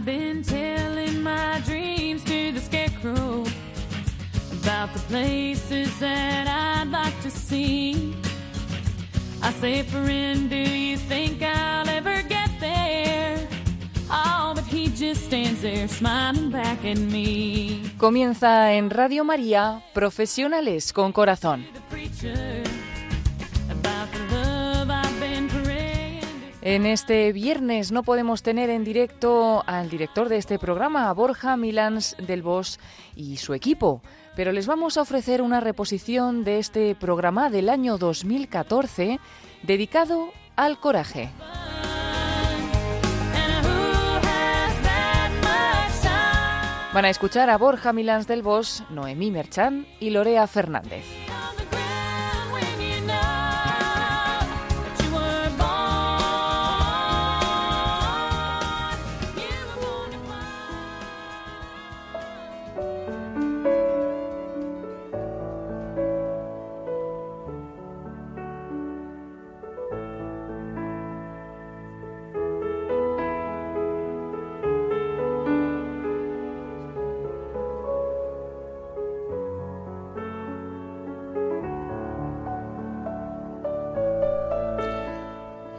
[0.00, 3.44] I've been telling my dreams to the scarecrow
[4.62, 8.14] about the places that I'd like to see.
[9.42, 13.46] I say, friend, do you think I'll ever get there?
[14.10, 17.82] Oh, but he just stands there smiling back at me.
[17.98, 21.66] Comienza en Radio María Profesionales con Corazón.
[26.70, 31.56] En este viernes no podemos tener en directo al director de este programa, a Borja
[31.56, 32.78] Milans del Bosch
[33.16, 34.02] y su equipo,
[34.36, 39.18] pero les vamos a ofrecer una reposición de este programa del año 2014
[39.64, 41.30] dedicado al coraje.
[46.94, 51.19] Van a escuchar a Borja Milans del Bosch, Noemí Merchan y Lorea Fernández.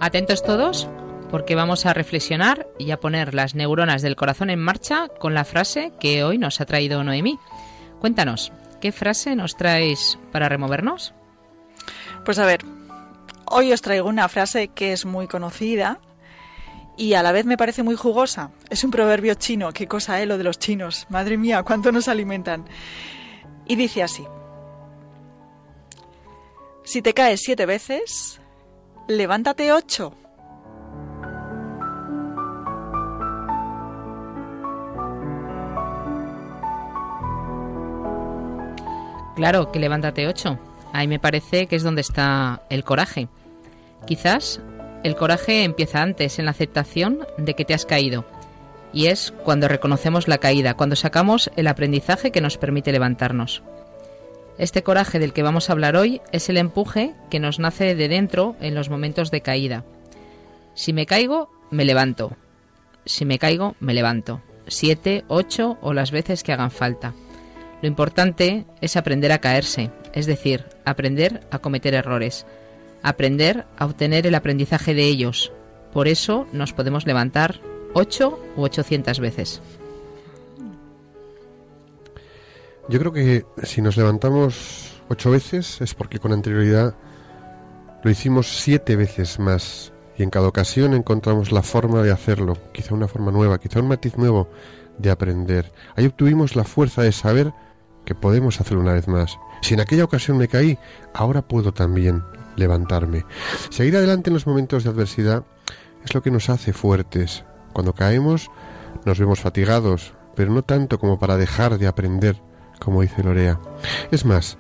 [0.04, 0.90] Atentos todos,
[1.30, 5.46] porque vamos a reflexionar y a poner las neuronas del corazón en marcha con la
[5.46, 7.38] frase que hoy nos ha traído Noemí.
[8.00, 11.14] Cuéntanos, ¿qué frase nos traes para removernos?
[12.26, 12.62] Pues a ver,
[13.46, 16.00] hoy os traigo una frase que es muy conocida
[16.98, 18.50] y a la vez me parece muy jugosa.
[18.72, 21.06] Es un proverbio chino, qué cosa es lo de los chinos.
[21.10, 22.66] Madre mía, cuánto nos alimentan.
[23.68, 24.26] Y dice así.
[26.84, 28.41] Si te caes siete veces,
[29.18, 30.14] levántate ocho.
[39.36, 40.60] Claro, que levántate ocho.
[40.94, 43.28] Ahí me parece que es donde está el coraje.
[44.06, 44.62] Quizás
[45.04, 48.26] el coraje empieza antes, en la aceptación de que te has caído.
[48.94, 53.64] Y es cuando reconocemos la caída, cuando sacamos el aprendizaje que nos permite levantarnos.
[54.62, 58.08] Este coraje del que vamos a hablar hoy es el empuje que nos nace de
[58.08, 59.86] dentro en los momentos de caída.
[60.76, 62.38] Si me caigo, me levanto.
[63.04, 64.44] Si me caigo, me levanto.
[64.68, 67.16] Siete, ocho o las veces que hagan falta.
[67.82, 72.46] Lo importante es aprender a caerse, es decir, aprender a cometer errores,
[73.02, 75.52] aprender a obtener el aprendizaje de ellos.
[75.92, 77.62] Por eso nos podemos levantar
[77.96, 79.60] ocho u ochocientas veces.
[82.92, 86.94] Yo creo que si nos levantamos ocho veces es porque con anterioridad
[88.04, 92.94] lo hicimos siete veces más y en cada ocasión encontramos la forma de hacerlo, quizá
[92.94, 94.50] una forma nueva, quizá un matiz nuevo
[94.98, 95.72] de aprender.
[95.96, 97.54] Ahí obtuvimos la fuerza de saber
[98.04, 99.38] que podemos hacerlo una vez más.
[99.62, 100.78] Si en aquella ocasión me caí,
[101.14, 102.26] ahora puedo también
[102.58, 103.24] levantarme.
[103.70, 105.46] Seguir adelante en los momentos de adversidad
[106.04, 107.46] es lo que nos hace fuertes.
[107.72, 108.52] Cuando caemos
[109.06, 112.51] nos vemos fatigados, pero no tanto como para dejar de aprender,
[112.84, 113.60] como dice Lorea.
[114.12, 114.58] Es más,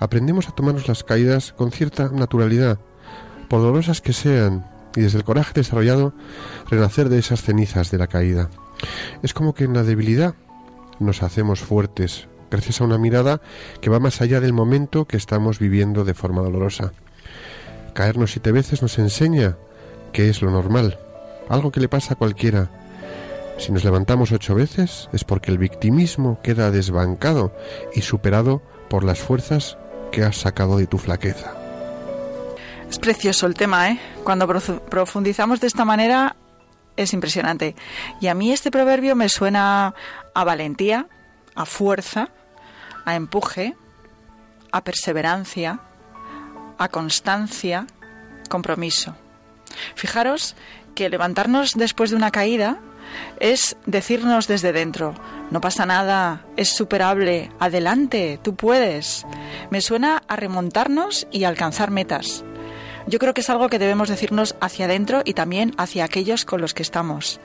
[0.00, 2.78] aprendemos a tomarnos las caídas con cierta naturalidad,
[3.48, 6.12] por dolorosas que sean, y desde el coraje desarrollado,
[6.68, 8.50] renacer de esas cenizas de la caída.
[9.22, 10.34] Es como que en la debilidad
[10.98, 13.40] nos hacemos fuertes, gracias a una mirada
[13.80, 16.92] que va más allá del momento que estamos viviendo de forma dolorosa.
[17.94, 19.56] Caernos siete veces nos enseña
[20.12, 20.98] que es lo normal,
[21.48, 22.70] algo que le pasa a cualquiera.
[23.62, 27.54] Si nos levantamos ocho veces es porque el victimismo queda desbancado
[27.94, 29.78] y superado por las fuerzas
[30.10, 31.52] que has sacado de tu flaqueza.
[32.90, 34.00] Es precioso el tema, ¿eh?
[34.24, 36.34] Cuando profu- profundizamos de esta manera
[36.96, 37.76] es impresionante.
[38.20, 39.94] Y a mí este proverbio me suena
[40.34, 41.06] a valentía,
[41.54, 42.30] a fuerza,
[43.04, 43.76] a empuje,
[44.72, 45.78] a perseverancia,
[46.78, 47.86] a constancia,
[48.50, 49.14] compromiso.
[49.94, 50.56] Fijaros
[50.96, 52.78] que levantarnos después de una caída
[53.40, 55.14] es decirnos desde dentro,
[55.50, 59.26] no pasa nada, es superable, adelante, tú puedes.
[59.70, 62.44] Me suena a remontarnos y alcanzar metas.
[63.06, 66.60] Yo creo que es algo que debemos decirnos hacia adentro y también hacia aquellos con
[66.60, 67.40] los que estamos.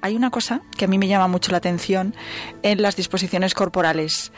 [0.00, 2.14] Hay una cosa que a mí me llama mucho la atención
[2.62, 4.32] en las disposiciones corporales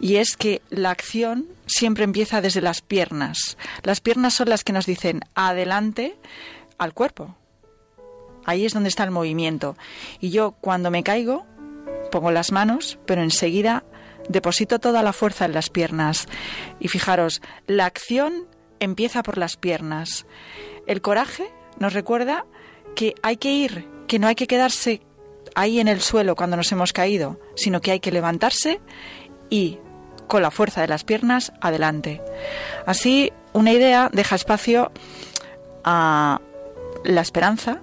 [0.00, 3.58] y es que la acción siempre empieza desde las piernas.
[3.82, 6.16] Las piernas son las que nos dicen adelante
[6.78, 7.34] al cuerpo.
[8.48, 9.76] Ahí es donde está el movimiento.
[10.20, 11.44] Y yo cuando me caigo
[12.10, 13.84] pongo las manos, pero enseguida
[14.30, 16.28] deposito toda la fuerza en las piernas.
[16.80, 18.46] Y fijaros, la acción
[18.80, 20.24] empieza por las piernas.
[20.86, 22.46] El coraje nos recuerda
[22.96, 25.02] que hay que ir, que no hay que quedarse
[25.54, 28.80] ahí en el suelo cuando nos hemos caído, sino que hay que levantarse
[29.50, 29.78] y
[30.26, 32.22] con la fuerza de las piernas adelante.
[32.86, 34.90] Así, una idea deja espacio
[35.84, 36.40] a
[37.04, 37.82] la esperanza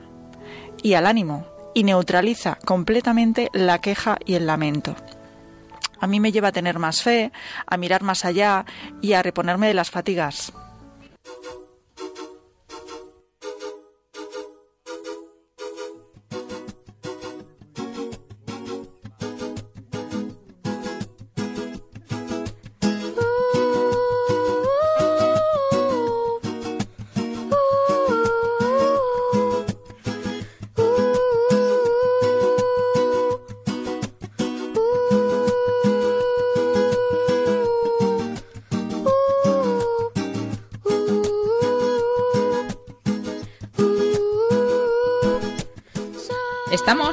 [0.85, 4.95] y al ánimo y neutraliza completamente la queja y el lamento.
[5.99, 7.31] A mí me lleva a tener más fe,
[7.65, 8.67] a mirar más allá
[9.01, 10.53] y a reponerme de las fatigas.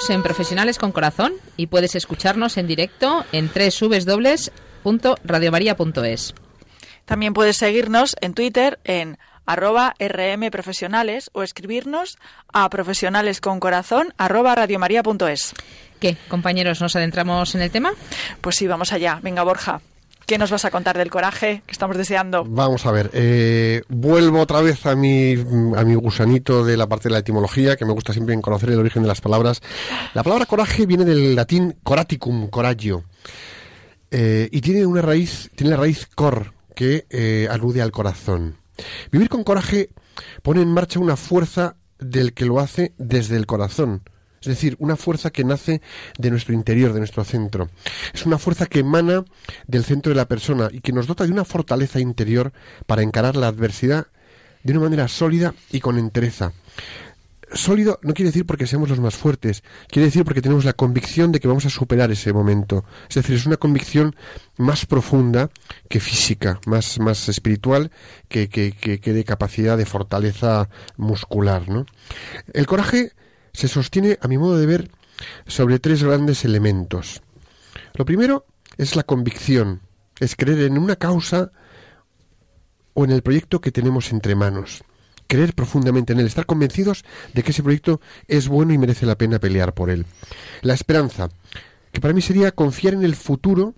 [0.03, 6.35] Estamos en Profesionales con Corazón y puedes escucharnos en directo en www.radiomaria.es.
[7.05, 12.19] También puedes seguirnos en Twitter en arroba rmprofesionales o escribirnos
[12.53, 15.55] a profesionalesconcorazón arroba radiomaria.es.
[16.01, 17.93] ¿Qué, compañeros, nos adentramos en el tema?
[18.41, 19.21] Pues sí, vamos allá.
[19.23, 19.83] Venga, Borja.
[20.27, 22.45] ¿Qué nos vas a contar del coraje que estamos deseando?
[22.45, 27.09] Vamos a ver, eh, vuelvo otra vez a mi, a mi gusanito de la parte
[27.09, 29.61] de la etimología, que me gusta siempre conocer el origen de las palabras.
[30.15, 33.05] La palabra coraje viene del latín coraticum, coraggio,
[34.11, 38.57] eh, y tiene una raíz, tiene la raíz cor, que eh, alude al corazón.
[39.11, 39.91] Vivir con coraje
[40.43, 44.03] pone en marcha una fuerza del que lo hace desde el corazón,
[44.43, 45.81] es decir, una fuerza que nace
[46.19, 47.71] de nuestro interior, de nuestro centro.
[48.13, 49.25] Es una fuerza que emana
[49.67, 52.53] del centro de la persona y que nos dota de una fortaleza interior
[52.87, 54.09] para encarar la adversidad
[54.65, 56.53] de una manera sólida y con entereza.
[57.55, 61.33] Sólido no quiere decir porque seamos los más fuertes, quiere decir porque tenemos la convicción
[61.33, 62.85] de que vamos a superar ese momento.
[63.09, 64.17] Es decir, es una convicción
[64.57, 65.51] más profunda
[65.89, 67.91] que física, más, más espiritual
[68.29, 71.69] que, que, que, que de capacidad de fortaleza muscular.
[71.69, 71.85] ¿no?
[72.55, 73.13] El coraje
[73.53, 74.91] se sostiene, a mi modo de ver,
[75.47, 77.23] sobre tres grandes elementos.
[77.95, 78.47] Lo primero
[78.77, 79.81] es la convicción,
[80.19, 81.53] es creer en una causa
[82.95, 84.83] o en el proyecto que tenemos entre manos.
[85.27, 89.17] Creer profundamente en él, estar convencidos de que ese proyecto es bueno y merece la
[89.17, 90.05] pena pelear por él.
[90.61, 91.29] La esperanza,
[91.91, 93.75] que para mí sería confiar en el futuro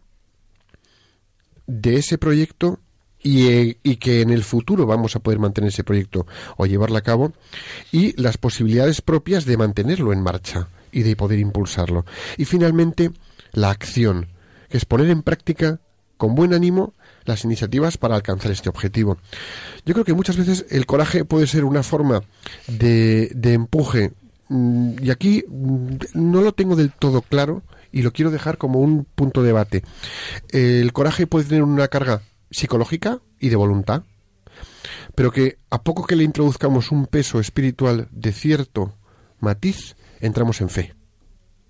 [1.66, 2.80] de ese proyecto
[3.24, 6.26] y, y, que en el futuro vamos a poder mantener ese proyecto
[6.58, 7.32] o llevarlo a cabo
[7.90, 12.04] y las posibilidades propias de mantenerlo en marcha y de poder impulsarlo.
[12.36, 13.10] Y finalmente,
[13.52, 14.28] la acción,
[14.68, 15.80] que es poner en práctica
[16.16, 16.94] con buen ánimo
[17.24, 19.18] las iniciativas para alcanzar este objetivo.
[19.84, 22.22] Yo creo que muchas veces el coraje puede ser una forma
[22.66, 24.12] de, de empuje
[24.48, 28.80] mm, y aquí mm, no lo tengo del todo claro y lo quiero dejar como
[28.80, 29.84] un punto de debate.
[30.50, 32.22] El coraje puede tener una carga
[32.54, 34.04] psicológica y de voluntad,
[35.14, 38.96] pero que a poco que le introduzcamos un peso espiritual de cierto
[39.40, 40.94] matiz, entramos en fe.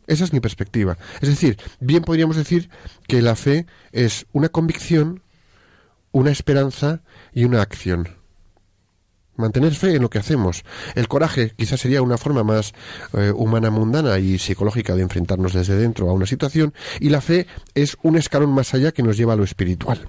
[0.06, 0.98] Esa es mi perspectiva.
[1.22, 2.68] Es decir, bien podríamos decir
[3.08, 5.22] que la fe es una convicción,
[6.12, 7.02] una esperanza
[7.32, 8.08] y una acción.
[9.36, 10.62] Mantener fe en lo que hacemos.
[10.94, 12.72] El coraje quizás sería una forma más
[13.14, 17.46] eh, humana, mundana y psicológica de enfrentarnos desde dentro a una situación y la fe
[17.74, 20.06] es un escalón más allá que nos lleva a lo espiritual.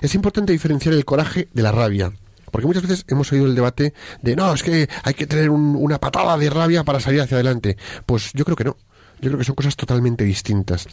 [0.00, 2.12] Es importante diferenciar el coraje de la rabia.
[2.50, 5.76] Porque muchas veces hemos oído el debate de no, es que hay que tener un,
[5.76, 7.76] una patada de rabia para salir hacia adelante.
[8.06, 8.76] Pues yo creo que no.
[9.20, 10.86] Yo creo que son cosas totalmente distintas.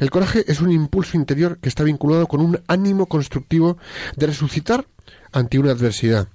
[0.00, 3.76] El coraje es un impulso interior que está vinculado con un ánimo constructivo
[4.16, 4.86] de resucitar
[5.32, 6.28] ante una adversidad.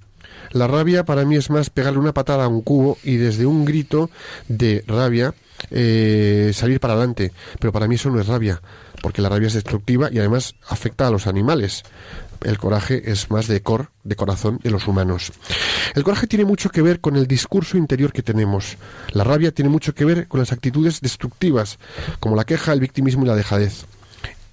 [0.50, 3.64] La rabia para mí es más pegarle una patada a un cubo y desde un
[3.64, 4.10] grito
[4.48, 5.34] de rabia
[5.70, 7.32] eh, salir para adelante.
[7.58, 8.60] Pero para mí eso no es rabia,
[9.02, 11.82] porque la rabia es destructiva y además afecta a los animales.
[12.40, 15.32] El coraje es más de cor, de corazón de los humanos.
[15.94, 18.78] El coraje tiene mucho que ver con el discurso interior que tenemos.
[19.10, 21.78] La rabia tiene mucho que ver con las actitudes destructivas,
[22.18, 23.86] como la queja, el victimismo y la dejadez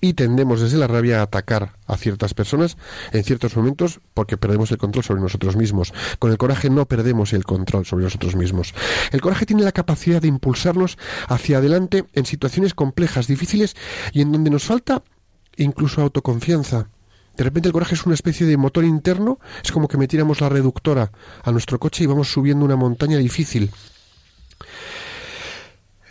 [0.01, 2.77] y tendemos desde la rabia a atacar a ciertas personas
[3.11, 5.93] en ciertos momentos porque perdemos el control sobre nosotros mismos.
[6.19, 8.73] Con el coraje no perdemos el control sobre nosotros mismos.
[9.11, 13.75] El coraje tiene la capacidad de impulsarnos hacia adelante en situaciones complejas, difíciles
[14.13, 15.03] y en donde nos falta
[15.57, 16.87] incluso autoconfianza.
[17.35, 20.49] De repente el coraje es una especie de motor interno, es como que metiéramos la
[20.49, 21.11] reductora
[21.43, 23.71] a nuestro coche y vamos subiendo una montaña difícil.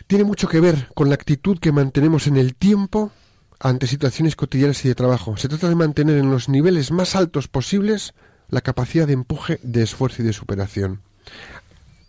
[0.07, 3.13] Tiene mucho que ver con la actitud que mantenemos en el tiempo
[3.61, 5.37] ante situaciones cotidianas y de trabajo.
[5.37, 8.15] Se trata de mantener en los niveles más altos posibles
[8.49, 11.03] la capacidad de empuje, de esfuerzo y de superación.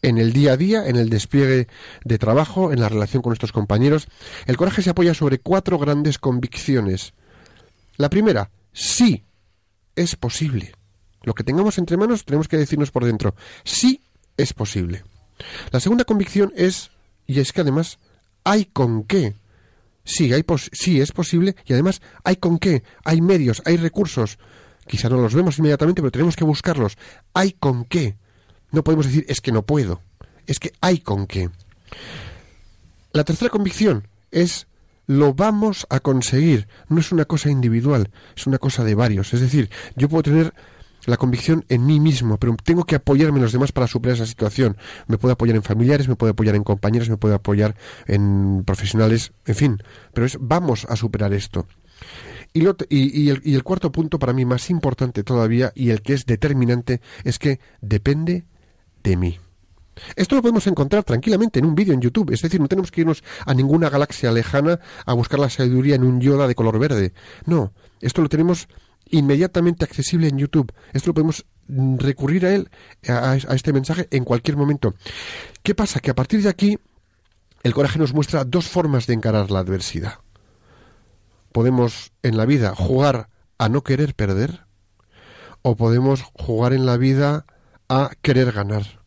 [0.02, 1.68] en el día a día, en el despliegue
[2.06, 4.08] de trabajo, en la relación con nuestros compañeros.
[4.46, 7.14] El coraje se apoya sobre cuatro grandes convicciones.
[7.98, 9.26] La primera, sí,
[9.98, 10.74] es posible.
[11.24, 14.02] Lo que tengamos entre manos tenemos que decirnos por dentro, sí
[14.38, 15.04] es posible.
[15.72, 16.92] La segunda convicción es,
[17.28, 18.00] y es que además
[18.46, 19.36] hay con qué.
[20.04, 20.32] Sí,
[20.72, 24.40] sí es posible y además hay con qué, hay medios, hay recursos.
[24.88, 26.98] Quizá no los vemos inmediatamente, pero tenemos que buscarlos.
[27.34, 28.18] Hay con qué.
[28.72, 30.02] No podemos decir es que no puedo,
[30.48, 31.50] es que hay con qué.
[33.12, 34.68] La tercera convicción es
[35.08, 36.68] lo vamos a conseguir.
[36.88, 39.34] No es una cosa individual, es una cosa de varios.
[39.34, 40.54] Es decir, yo puedo tener
[41.06, 44.26] la convicción en mí mismo, pero tengo que apoyarme en los demás para superar esa
[44.26, 44.78] situación.
[45.08, 47.76] Me puedo apoyar en familiares, me puedo apoyar en compañeros, me puedo apoyar
[48.08, 49.84] en profesionales, en fin.
[50.14, 51.68] Pero es vamos a superar esto.
[52.54, 56.14] Y, y, el, y el cuarto punto para mí más importante todavía y el que
[56.14, 58.46] es determinante es que depende
[59.04, 59.40] de mí.
[60.16, 63.02] Esto lo podemos encontrar tranquilamente en un vídeo en YouTube, es decir, no tenemos que
[63.02, 67.14] irnos a ninguna galaxia lejana a buscar la sabiduría en un Yoda de color verde.
[67.46, 68.68] No, esto lo tenemos
[69.10, 70.74] inmediatamente accesible en YouTube.
[70.94, 72.70] Esto lo podemos recurrir a él,
[73.08, 74.96] a, a este mensaje, en cualquier momento.
[75.64, 76.00] ¿Qué pasa?
[76.00, 76.80] Que a partir de aquí,
[77.64, 80.20] el coraje nos muestra dos formas de encarar la adversidad.
[81.52, 84.66] Podemos en la vida jugar a no querer perder
[85.62, 87.46] o podemos jugar en la vida
[87.90, 89.00] a querer ganar.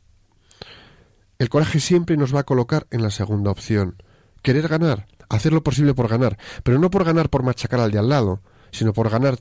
[1.38, 4.02] El coraje siempre nos va a colocar en la segunda opción.
[4.42, 7.98] Querer ganar, hacer lo posible por ganar, pero no por ganar por machacar al de
[7.98, 9.38] al lado, sino por ganar,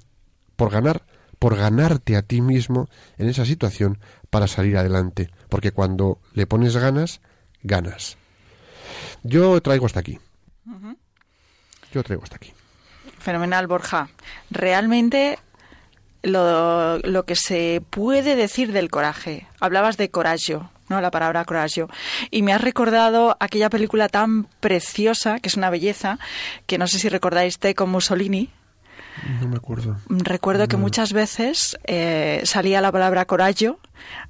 [0.61, 1.01] por ganar,
[1.39, 2.87] por ganarte a ti mismo
[3.17, 3.97] en esa situación
[4.29, 7.19] para salir adelante, porque cuando le pones ganas,
[7.63, 8.15] ganas.
[9.23, 10.19] Yo traigo hasta aquí.
[11.91, 12.53] Yo traigo hasta aquí.
[13.17, 14.09] Fenomenal, Borja.
[14.51, 15.39] Realmente
[16.21, 19.47] lo, lo, que se puede decir del coraje.
[19.59, 21.01] Hablabas de coraje, ¿no?
[21.01, 21.87] La palabra coraje.
[22.29, 26.19] Y me has recordado aquella película tan preciosa, que es una belleza,
[26.67, 28.51] que no sé si recordáis, con Mussolini.
[29.41, 29.97] No me acuerdo.
[30.09, 33.79] Recuerdo que muchas veces eh, salía la palabra coraggio.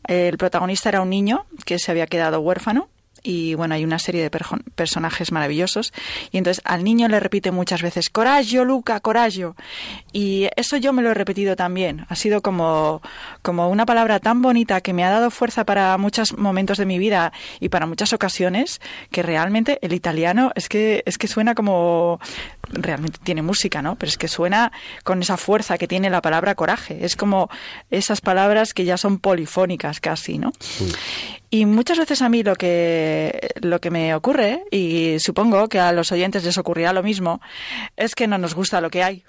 [0.08, 2.90] el protagonista era un niño que se había quedado huérfano
[3.24, 4.30] y bueno, hay una serie de
[4.76, 5.94] personajes maravillosos
[6.32, 9.56] y entonces al niño le repite muchas veces coraggio Luca, coraggio
[10.12, 13.02] y eso yo me lo he repetido también, ha sido como,
[13.42, 17.00] como una palabra tan bonita que me ha dado fuerza para muchos momentos de mi
[17.00, 22.20] vida y para muchas ocasiones que realmente el italiano es que, es que suena como
[22.70, 23.96] realmente tiene música, ¿no?
[23.96, 24.72] Pero es que suena
[25.04, 27.06] con esa fuerza que tiene la palabra coraje.
[27.06, 27.50] Es como
[27.90, 30.52] esas palabras que ya son polifónicas casi, ¿no?
[31.54, 35.92] Y muchas veces a mí lo que, lo que me ocurre, y supongo que a
[35.92, 37.42] los oyentes les ocurrirá lo mismo,
[37.98, 39.26] es que no nos gusta lo que hay.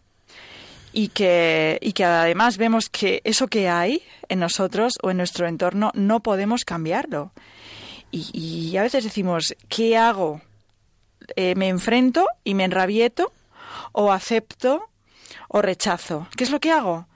[0.93, 5.49] Y que, y que además vemos que eso que hay en nosotros o en nuestro
[5.49, 7.33] entorno no podemos cambiarlo.
[8.13, 10.43] Y, y a veces decimos, ¿qué hago?
[11.35, 13.33] Eh, me enfrento y me enrabieto
[13.91, 14.89] o acepto
[15.49, 16.29] o rechazo.
[16.37, 17.07] ¿Qué es lo que hago?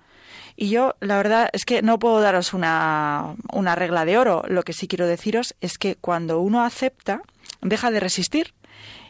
[0.56, 4.42] Y yo, la verdad, es que no puedo daros una, una regla de oro.
[4.48, 7.22] Lo que sí quiero deciros es que cuando uno acepta,
[7.60, 8.54] deja de resistir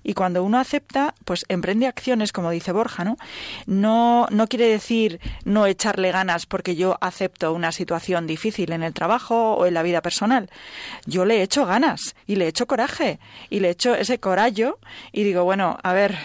[0.07, 3.17] y cuando uno acepta, pues emprende acciones, como dice Borja, ¿no?
[3.67, 8.95] No, no quiere decir no echarle ganas porque yo acepto una situación difícil en el
[8.95, 10.49] trabajo o en la vida personal.
[11.07, 13.19] Yo le echo ganas y le echo coraje
[13.51, 14.79] y le echo ese corallo
[15.11, 16.17] y digo, bueno, a ver,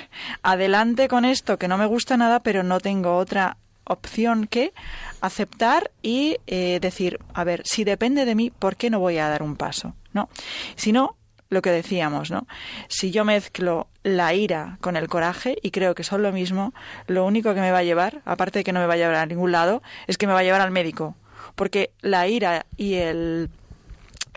[0.44, 4.74] adelante con esto que no me gusta nada, pero no tengo otra opción que
[5.22, 9.30] aceptar y eh, decir, a ver, si depende de mí, ¿por qué no voy a
[9.30, 9.96] dar un paso?
[10.14, 10.30] ¿No?
[10.76, 11.18] Si no,
[11.50, 12.48] lo que decíamos, ¿no?
[12.88, 16.74] Si yo mezclo la ira con el coraje y creo que son lo mismo,
[17.08, 19.16] lo único que me va a llevar, aparte de que no me va a llevar
[19.16, 21.16] a ningún lado, es que me va a llevar al médico,
[21.56, 23.50] porque la ira y el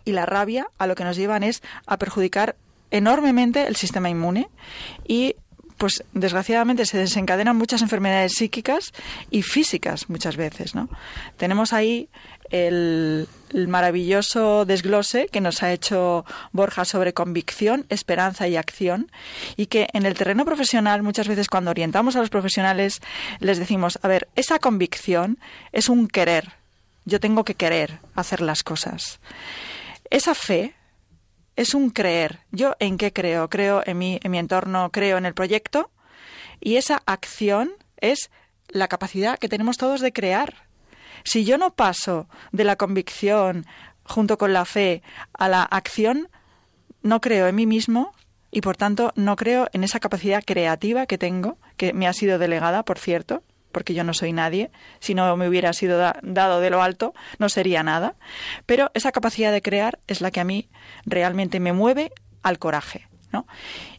[0.05, 2.57] y la rabia a lo que nos llevan es a perjudicar
[2.91, 4.49] enormemente el sistema inmune
[5.07, 5.37] y
[5.85, 8.95] pues desgraciadamente se desencadenan muchas enfermedades psíquicas
[9.31, 10.89] y físicas muchas veces, ¿no?
[11.37, 12.09] Tenemos ahí
[12.49, 13.29] el,
[13.69, 19.13] maravilloso desglose que nos ha hecho Borja sobre convicción, esperanza y acción
[19.59, 23.03] y que en el terreno profesional muchas veces cuando orientamos a los profesionales
[23.41, 25.39] les decimos, a ver, esa convicción
[25.73, 26.53] es un querer,
[27.05, 29.21] yo tengo que querer hacer las cosas.
[30.09, 30.73] Esa fe
[31.57, 32.41] es un creer.
[32.51, 33.49] ¿Yo en qué creo?
[33.49, 35.91] Creo en mi, en mi entorno, creo en el proyecto
[36.61, 38.31] y esa acción es
[38.69, 40.69] la capacidad que tenemos todos de crear.
[41.25, 43.67] Si yo no paso de la convicción
[44.05, 46.29] junto con la fe a la acción,
[47.03, 48.13] no creo en mí mismo
[48.51, 52.39] y por tanto no creo en esa capacidad creativa que tengo, que me ha sido
[52.39, 53.43] delegada, por cierto.
[53.75, 54.71] Porque yo no soy nadie.
[55.01, 58.15] Si no me hubiera sido dado de lo alto, no sería nada.
[58.65, 60.71] Pero esa capacidad de crear es la que a mí
[61.05, 62.13] realmente me mueve
[62.43, 63.47] al coraje, ¿no?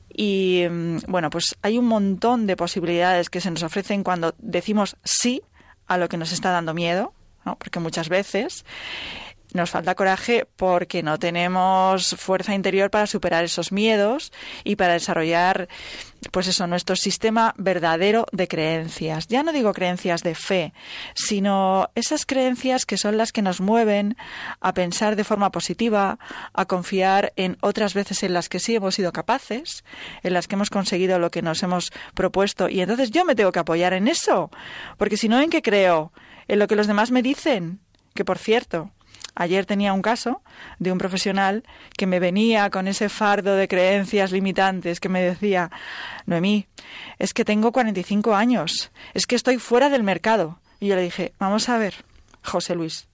[0.10, 4.96] Y mm, bueno, pues hay un montón de posibilidades que se nos ofrecen cuando decimos
[5.04, 5.44] sí
[5.88, 7.14] a lo que nos está dando miedo,
[7.46, 7.58] ¿no?
[7.58, 8.66] porque muchas veces
[9.56, 14.32] nos falta coraje porque no tenemos fuerza interior para superar esos miedos
[14.64, 15.68] y para desarrollar,
[16.32, 19.28] pues eso, nuestro sistema verdadero de creencias.
[19.28, 20.74] Ya no digo creencias de fe,
[21.16, 24.18] sino esas creencias que son las que nos mueven
[24.60, 26.20] a pensar de forma positiva,
[26.54, 29.84] a confiar en otras veces en las que sí hemos sido capaces,
[30.22, 32.68] en las que hemos conseguido lo que nos hemos propuesto.
[32.70, 34.52] Y entonces yo me tengo que apoyar en eso,
[34.98, 36.12] porque si no, ¿en qué creo?
[36.48, 37.80] En lo que los demás me dicen.
[38.14, 38.92] Que por cierto,
[39.36, 40.42] Ayer tenía un caso
[40.80, 41.64] de un profesional
[41.98, 45.72] que me venía con ese fardo de creencias limitantes que me decía,
[46.26, 46.68] Noemí,
[47.20, 50.60] es que tengo 45 años, es que estoy fuera del mercado.
[50.80, 52.06] Y yo le dije, vamos a ver,
[52.44, 53.08] José Luis,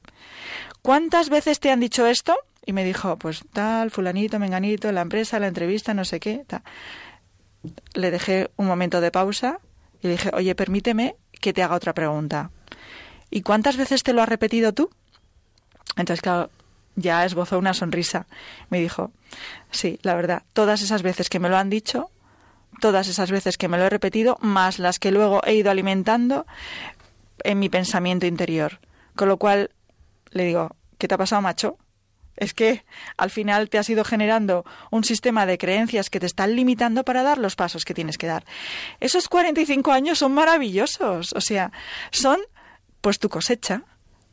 [0.82, 2.36] ¿cuántas veces te han dicho esto?
[2.66, 6.44] Y me dijo, pues tal, fulanito, menganito, la empresa, la entrevista, no sé qué.
[6.46, 6.62] Tal.
[7.94, 9.60] Le dejé un momento de pausa
[10.02, 12.52] y le dije, oye, permíteme que te haga otra pregunta.
[13.32, 14.92] ¿Y cuántas veces te lo has repetido tú?
[15.96, 16.50] Entonces, claro,
[16.96, 18.28] ya esbozó una sonrisa.
[18.70, 19.12] Me dijo,
[19.72, 22.10] sí, la verdad, todas esas veces que me lo han dicho,
[22.80, 26.46] todas esas veces que me lo he repetido, más las que luego he ido alimentando
[27.44, 28.80] en mi pensamiento interior.
[29.16, 29.72] Con lo cual,
[30.32, 31.78] le digo, ¿qué te ha pasado, macho?
[32.38, 32.86] Es que
[33.18, 37.24] al final te has ido generando un sistema de creencias que te están limitando para
[37.24, 38.46] dar los pasos que tienes que dar.
[39.00, 41.72] Esos 45 años son maravillosos, o sea,
[42.12, 42.40] son
[43.02, 43.84] pues tu cosecha,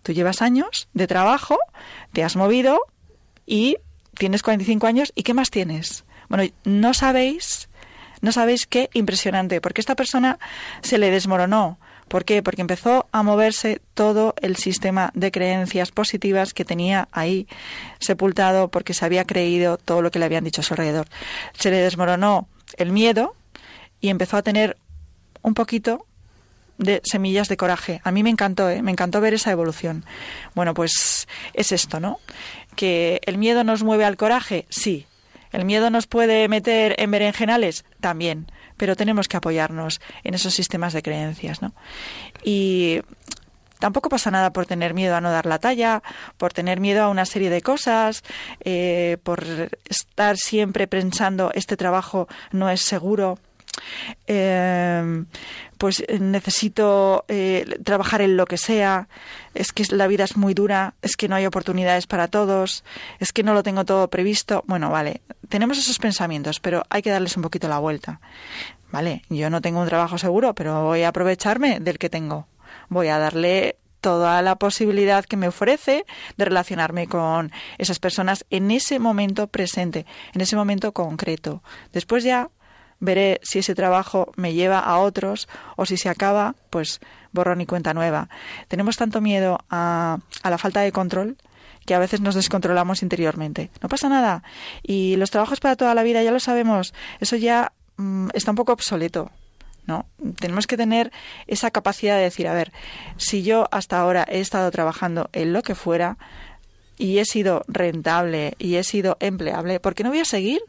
[0.09, 1.59] Tú llevas años de trabajo,
[2.15, 2.81] te has movido
[3.45, 3.77] y
[4.17, 6.07] tienes 45 años y ¿qué más tienes?
[6.31, 7.69] Bueno, no sabéis,
[8.23, 10.39] no sabéis qué impresionante, porque esta persona
[10.81, 11.79] se le desmoronó.
[12.09, 12.43] ¿Por qué?
[12.43, 17.47] Porque empezó a moverse todo el sistema de creencias positivas que tenía ahí
[17.99, 21.07] sepultado porque se había creído todo lo que le habían dicho a su alrededor.
[21.53, 23.37] Se le desmoronó el miedo
[24.01, 24.79] y empezó a tener
[25.43, 26.07] un poquito
[26.79, 28.01] de semillas de coraje.
[28.05, 28.83] A mí me encantó, ¿eh?
[28.83, 30.05] me encantó ver esa evolución.
[30.55, 32.19] Bueno, pues es esto, ¿no?
[32.77, 35.07] Que el miedo nos mueve al coraje, sí.
[35.53, 38.51] El miedo nos puede meter en berenjenales, también.
[38.77, 41.73] Pero tenemos que apoyarnos en esos sistemas de creencias, ¿no?
[42.45, 43.01] Y
[43.79, 46.03] tampoco pasa nada por tener miedo a no dar la talla,
[46.37, 48.23] por tener miedo a una serie de cosas,
[48.61, 49.45] eh, por
[49.89, 53.39] estar siempre pensando este trabajo no es seguro.
[54.27, 55.25] Eh,
[55.79, 59.09] pues eh, necesito eh, trabajar en lo que sea,
[59.55, 62.85] es que la vida es muy dura, es que no hay oportunidades para todos,
[63.21, 64.65] es que no lo tengo todo previsto.
[64.67, 68.21] Bueno, vale, tenemos esos pensamientos, pero hay que darles un poquito la vuelta.
[68.91, 72.49] Vale, yo no tengo un trabajo seguro, pero voy a aprovecharme del que tengo.
[72.89, 78.71] Voy a darle toda la posibilidad que me ofrece de relacionarme con esas personas en
[78.71, 81.63] ese momento presente, en ese momento concreto.
[81.93, 82.51] Después ya
[83.01, 87.01] veré si ese trabajo me lleva a otros o si se acaba, pues
[87.33, 88.29] borrón y cuenta nueva.
[88.69, 91.37] Tenemos tanto miedo a, a la falta de control
[91.87, 93.71] que a veces nos descontrolamos interiormente.
[93.83, 94.43] No pasa nada.
[94.83, 98.57] Y los trabajos para toda la vida, ya lo sabemos, eso ya mm, está un
[98.57, 99.31] poco obsoleto.
[99.87, 100.05] ¿no?
[100.39, 101.11] Tenemos que tener
[101.47, 102.73] esa capacidad de decir, a ver,
[103.17, 106.19] si yo hasta ahora he estado trabajando en lo que fuera,
[106.99, 110.61] y he sido rentable y he sido empleable, ¿por qué no voy a seguir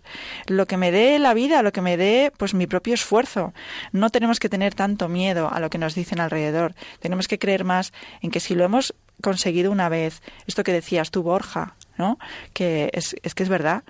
[0.47, 3.53] lo que me dé la vida, lo que me dé pues mi propio esfuerzo?
[3.91, 6.75] No tenemos que tener tanto miedo a lo que nos dicen alrededor.
[6.99, 11.11] Tenemos que creer más en que si lo hemos conseguido una vez, esto que decías
[11.11, 12.19] tú, Borja, ¿no?
[12.53, 13.83] Que es, es que es verdad.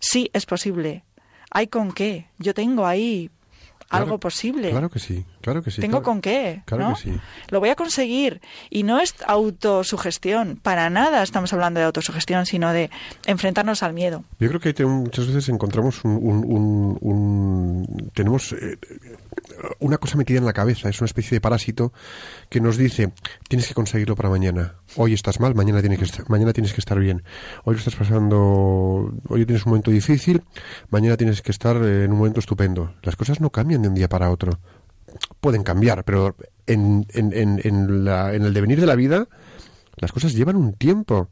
[0.00, 1.04] Sí, es posible.
[1.50, 2.26] ¿Hay con qué?
[2.38, 3.30] Yo tengo ahí
[3.88, 4.70] algo posible.
[4.70, 5.80] Claro que sí, claro que sí.
[5.80, 6.62] Tengo con qué.
[6.64, 7.20] Claro que sí.
[7.50, 8.40] Lo voy a conseguir.
[8.68, 12.90] Y no es autosugestión, para nada estamos hablando de autosugestión, sino de
[13.26, 14.24] enfrentarnos al miedo.
[14.40, 17.86] Yo creo que muchas veces encontramos un.
[18.12, 18.52] tenemos.
[18.54, 18.76] Eh,
[19.78, 21.92] una cosa metida en la cabeza, es una especie de parásito
[22.48, 23.12] que nos dice,
[23.48, 24.74] tienes que conseguirlo para mañana.
[24.96, 27.22] Hoy estás mal, mañana tienes que estar, mañana tienes que estar bien.
[27.64, 30.42] Hoy lo estás pasando, hoy tienes un momento difícil,
[30.90, 32.94] mañana tienes que estar en un momento estupendo.
[33.02, 34.58] Las cosas no cambian de un día para otro.
[35.40, 39.28] Pueden cambiar, pero en, en, en, en el devenir de la vida,
[39.96, 41.28] las cosas llevan un tiempo.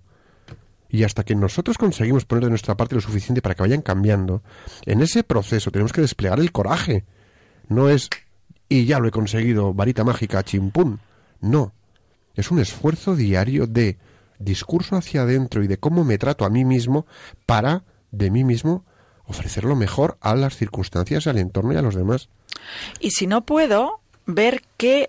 [0.89, 4.43] Y hasta que nosotros conseguimos poner de nuestra parte lo suficiente para que vayan cambiando,
[4.87, 7.05] en ese proceso tenemos que desplegar el coraje
[7.69, 8.11] no es
[8.69, 11.01] y ya lo he conseguido, varita mágica, chimpún.
[11.41, 11.73] No.
[12.35, 13.99] Es un esfuerzo diario de
[14.39, 17.07] discurso hacia adentro y de cómo me trato a mí mismo
[17.47, 18.85] para, de mí mismo,
[19.27, 22.29] ofrecer lo mejor a las circunstancias, al entorno y a los demás.
[23.01, 25.09] Y si no puedo, ver qué,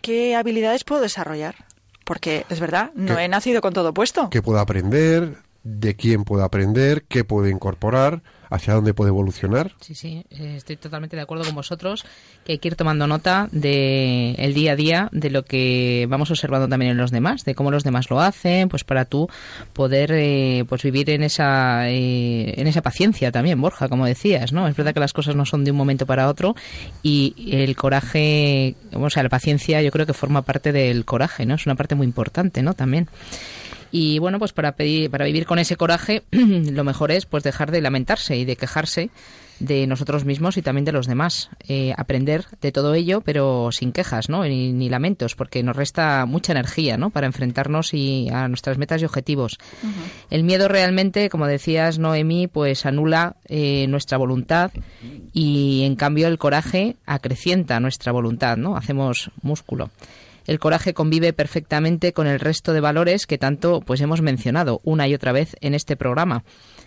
[0.00, 1.66] qué habilidades puedo desarrollar.
[2.04, 4.30] Porque es verdad, no he nacido con todo puesto.
[4.30, 5.36] ¿Qué puedo aprender?
[5.70, 7.04] ¿De quién puedo aprender?
[7.04, 8.22] ¿Qué puedo incorporar?
[8.50, 9.72] hacia dónde puede evolucionar.
[9.80, 12.04] Sí, sí, eh, estoy totalmente de acuerdo con vosotros
[12.44, 16.30] que hay que ir tomando nota de el día a día de lo que vamos
[16.30, 19.28] observando también en los demás, de cómo los demás lo hacen, pues para tú
[19.72, 24.66] poder eh, pues vivir en esa eh, en esa paciencia también, Borja, como decías, ¿no?
[24.66, 26.56] Es verdad que las cosas no son de un momento para otro
[27.02, 31.54] y el coraje, o sea, la paciencia yo creo que forma parte del coraje, ¿no?
[31.54, 32.74] Es una parte muy importante, ¿no?
[32.74, 33.08] También.
[33.90, 37.70] Y bueno, pues para, pedir, para vivir con ese coraje, lo mejor es pues dejar
[37.70, 39.10] de lamentarse y de quejarse
[39.60, 41.50] de nosotros mismos y también de los demás.
[41.66, 44.44] Eh, aprender de todo ello, pero sin quejas, ¿no?
[44.44, 47.10] Ni, lamentos, porque nos resta mucha energía, ¿no?
[47.10, 49.58] Para enfrentarnos y a nuestras metas y objetivos.
[50.30, 54.70] El miedo realmente, como decías, Noemí, pues anula eh, nuestra voluntad
[55.32, 58.76] y en cambio el coraje acrecienta nuestra voluntad, ¿no?
[58.76, 59.90] Hacemos músculo
[60.48, 65.06] el coraje convive perfectamente con el resto de valores que tanto pues hemos mencionado una
[65.06, 66.42] y otra vez en este programa.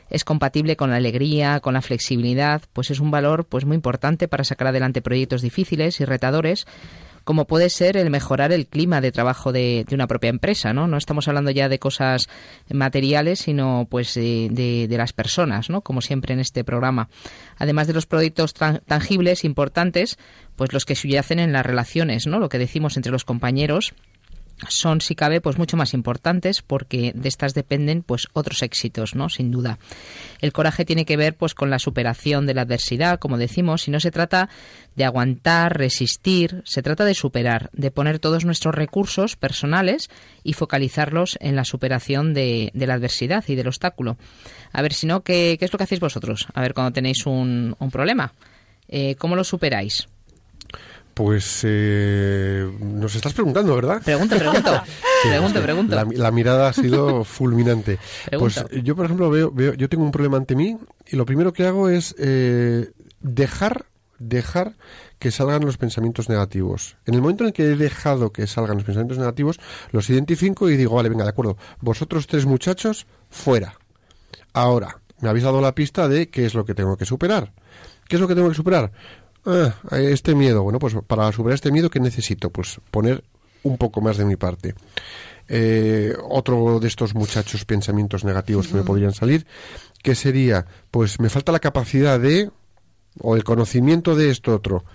[0.09, 4.27] Es compatible con la alegría, con la flexibilidad, pues es un valor pues muy importante
[4.27, 6.65] para sacar adelante proyectos difíciles y retadores
[7.23, 10.87] como puede ser el mejorar el clima de trabajo de, una propia empresa, ¿no?
[10.87, 12.29] No estamos hablando ya de cosas
[12.69, 15.81] materiales, sino pues de, de, las personas, ¿no?
[15.81, 17.09] Como siempre en este programa.
[17.57, 20.17] Además de los proyectos tangibles importantes,
[20.55, 22.39] pues los que subyacen en las relaciones, ¿no?
[22.39, 23.93] Lo que decimos entre los compañeros
[24.67, 29.29] son si cabe pues mucho más importantes porque de estas dependen pues otros éxitos no
[29.29, 29.79] sin duda.
[30.39, 33.91] El coraje tiene que ver pues con la superación de la adversidad como decimos y
[33.91, 34.49] no se trata
[34.95, 40.09] de aguantar resistir se trata de superar de poner todos nuestros recursos personales
[40.43, 44.17] y focalizarlos en la superación de, la adversidad y del obstáculo.
[44.73, 47.75] A ver si no ¿qué, es lo que hacéis vosotros a ver cuando tenéis un,
[47.91, 48.33] problema
[48.87, 50.07] eh, cómo lo superáis
[51.13, 54.01] pues eh, nos estás preguntando, ¿verdad?
[54.03, 54.83] Pregunta, pregunta.
[55.23, 56.05] pregunta, pregunta.
[56.13, 57.99] La, mirada ha sido fulminante.
[58.37, 61.53] Pues yo, por ejemplo, veo, veo, yo tengo un problema ante mí y lo primero
[61.53, 63.85] que hago es eh, dejar,
[64.19, 64.75] dejar
[65.19, 66.97] que salgan los pensamientos negativos.
[67.05, 69.59] En el momento en el que he dejado que salgan los pensamientos negativos,
[69.91, 73.75] los identifico y digo, vale, venga, de acuerdo, vosotros tres muchachos, fuera.
[74.53, 77.53] Ahora, me habéis dado la pista de qué es lo que tengo que superar.
[78.07, 78.91] ¿Qué es lo que tengo que superar?
[79.45, 80.63] Ah, este miedo.
[80.63, 82.49] Bueno, pues para superar este miedo, ¿qué necesito?
[82.49, 83.23] Pues poner
[83.63, 84.75] un poco más de mi parte.
[85.47, 89.45] Eh, otro de estos muchachos pensamientos negativos que me podrían salir,
[90.01, 92.49] que sería, pues me falta la capacidad de,
[93.19, 94.85] o el conocimiento de esto otro,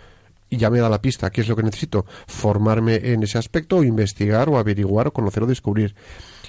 [0.49, 2.07] y ya me da la pista, ¿qué es lo que necesito?
[2.27, 5.95] Formarme en ese aspecto, o investigar, o averiguar, o conocer, o descubrir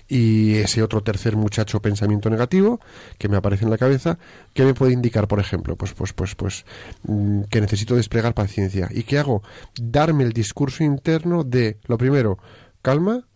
[0.08, 2.80] y ese otro tercer muchacho pensamiento negativo
[3.18, 4.18] que me aparece en la cabeza,
[4.54, 5.76] ¿qué me puede indicar, por ejemplo?
[5.76, 6.66] Pues, pues, pues, pues,
[7.04, 8.90] mm, que necesito desplegar paciencia.
[8.92, 9.44] ¿Y qué hago?
[9.82, 12.38] Darme el discurso interno de, lo primero,
[12.82, 13.28] calma,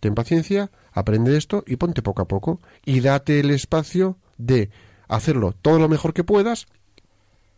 [0.00, 2.60] ten paciencia, aprende esto y ponte poco a poco.
[2.84, 4.70] Y date el espacio de
[5.08, 6.66] hacerlo todo lo mejor que puedas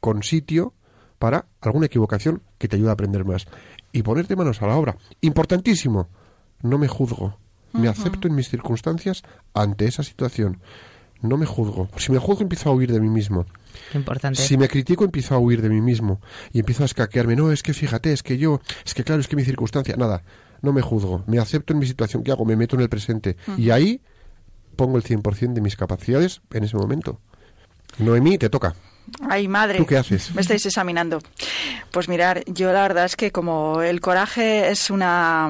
[0.01, 0.73] con sitio
[1.19, 3.47] para alguna equivocación que te ayude a aprender más.
[3.93, 4.97] Y ponerte manos a la obra.
[5.21, 6.09] Importantísimo,
[6.63, 7.39] no me juzgo.
[7.79, 9.23] Me acepto en mis circunstancias
[9.55, 10.61] ante esa situación.
[11.23, 11.89] No me juzgo.
[11.97, 13.47] Si me juzgo, empiezo a huir de mí mismo.
[13.95, 14.41] Importante.
[14.41, 16.21] Si me critico, empiezo a huir de mí mismo.
[16.53, 17.37] Y empiezo a escaquearme.
[17.37, 19.97] No, es que fíjate, es que yo, es que claro, es que mi circunstancia.
[19.97, 20.23] Nada,
[20.63, 21.25] no me juzgo.
[21.27, 22.23] Me acepto en mi situación.
[22.23, 22.45] ¿Qué hago?
[22.45, 23.37] Me meto en el presente.
[23.57, 24.01] Y ahí
[24.77, 27.21] pongo el 100% de mis capacidades en ese momento.
[27.99, 28.75] Noemí, te toca.
[29.29, 29.79] Ay, madre.
[29.79, 30.35] ¿Tú qué haces?
[30.35, 31.21] Me estáis examinando.
[31.91, 35.49] Pues mirar, yo la verdad es que como el coraje es, una,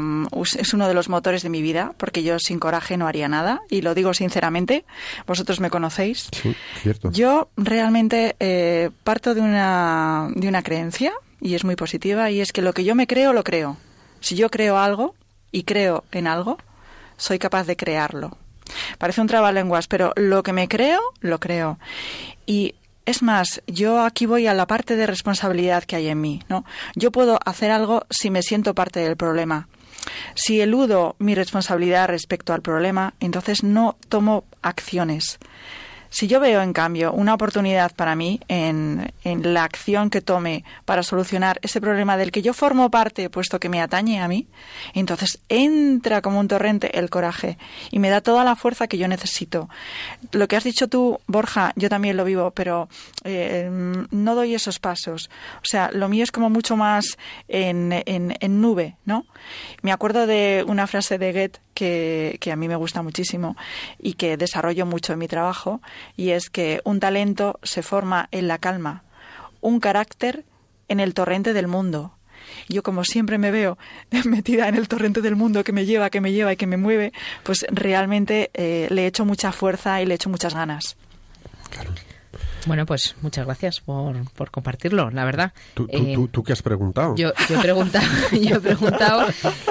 [0.58, 3.60] es uno de los motores de mi vida, porque yo sin coraje no haría nada,
[3.70, 4.84] y lo digo sinceramente,
[5.26, 6.28] vosotros me conocéis.
[6.32, 7.10] Sí, cierto.
[7.10, 12.52] Yo realmente eh, parto de una, de una creencia, y es muy positiva, y es
[12.52, 13.76] que lo que yo me creo, lo creo.
[14.20, 15.14] Si yo creo algo
[15.52, 16.58] y creo en algo,
[17.16, 18.36] soy capaz de crearlo.
[18.98, 21.78] Parece un trabalenguas, pero lo que me creo, lo creo.
[22.46, 22.74] Y
[23.06, 26.64] es más, yo aquí voy a la parte de responsabilidad que hay en mí, ¿no?
[26.94, 29.68] Yo puedo hacer algo si me siento parte del problema.
[30.34, 35.38] Si eludo mi responsabilidad respecto al problema, entonces no tomo acciones.
[36.16, 41.02] Si yo veo, en cambio, una oportunidad para mí en, la acción que tome para
[41.02, 44.46] solucionar ese problema del que yo formo parte, puesto que me atañe a mí,
[44.94, 47.58] entonces entra como un torrente el coraje
[47.90, 49.68] y me da toda la fuerza que yo necesito.
[50.32, 52.88] Lo que has dicho tú, Borja, yo también lo vivo, pero
[53.24, 55.28] eh, no doy esos pasos.
[55.56, 59.26] O sea, lo mío es como mucho más en nube, ¿no?
[59.82, 63.56] Me acuerdo de una frase de Goethe que, que a mí me gusta muchísimo
[63.98, 65.80] y que desarrollo mucho en mi trabajo,
[66.16, 69.04] y es que un talento se forma en la calma,
[69.60, 70.44] un carácter
[70.88, 72.12] en el torrente del mundo
[72.68, 73.78] Yo como siempre me veo
[74.24, 76.76] metida en el torrente del mundo que me lleva, que me lleva y que me
[76.76, 80.96] mueve, pues realmente eh, le echo mucha fuerza y le echo muchas ganas.
[82.66, 85.52] Bueno, pues muchas gracias por, por compartirlo, la verdad.
[85.74, 87.14] ¿Tú, tú, Eh, tú, tú qué has preguntado?
[87.16, 89.26] Yo, yo he preguntado, yo he preguntado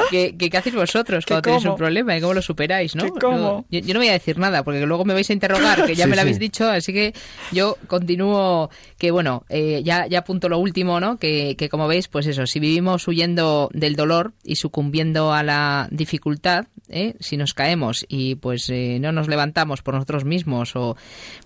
[0.10, 3.04] que, que qué hacéis vosotros ¿Que cuando tenéis un problema y cómo lo superáis, ¿no?
[3.04, 3.66] ¿Que cómo?
[3.70, 6.06] Yo, yo no voy a decir nada porque luego me vais a interrogar, que ya
[6.06, 6.22] Sí, me lo sí.
[6.22, 7.14] habéis dicho, así que
[7.52, 11.18] yo continúo que, bueno, eh, ya, ya apunto lo último, ¿no?
[11.18, 15.88] Que, que como veis, pues eso, si vivimos huyendo del dolor y sucumbiendo a la
[15.92, 17.16] dificultad, ¿eh?
[17.20, 20.96] si nos caemos y pues eh, no nos levantamos por nosotros mismos o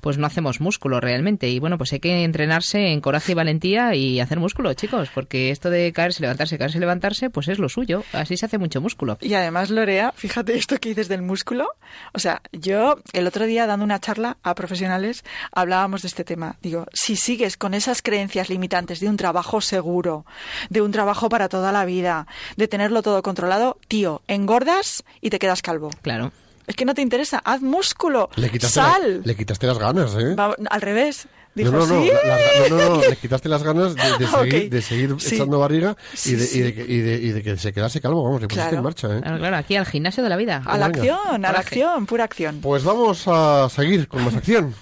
[0.02, 3.96] pues no hacemos músculo realmente y bueno, pues hay que entrenarse en coraje y valentía
[3.96, 8.04] y hacer músculo, chicos, porque esto de caerse, levantarse, caerse, levantarse, pues es lo suyo,
[8.14, 9.18] así se hace mucho músculo.
[9.22, 11.70] Y además, Lorea, fíjate esto que dices del músculo.
[12.14, 16.58] O sea, yo el otro día dando una charla a profesionales hablábamos de este tema.
[16.62, 20.26] Digo, si sigues con esas creencias limitantes de un trabajo seguro,
[20.70, 25.40] de un trabajo para toda la vida, de tenerlo todo controlado, tío, engordas y te
[25.40, 25.92] quedas calvo.
[26.02, 26.32] Claro.
[26.70, 29.22] Es que no te interesa, haz músculo, Le quitaste, la- sal.
[29.26, 30.36] le quitaste las ganas, ¿eh?
[30.36, 31.28] Va- al revés.
[31.56, 32.12] Dijo, no, no, no, sí.
[32.24, 35.34] la- la- no, no, no, le quitaste las ganas de, de seguir, de seguir Sí.
[35.36, 36.60] echando barriga Sí, y, de, sí.
[36.60, 38.78] y, de, que- y, de, y de que se quedase calvo, vamos, le pusiste Claro.
[38.78, 39.20] en marcha, ¿eh?
[39.20, 40.62] Claro, claro, aquí al gimnasio de la vida.
[40.64, 41.00] A la Venga.
[41.16, 42.60] acción, a la acción, pura acción.
[42.62, 44.76] Pues vamos a seguir con más acción.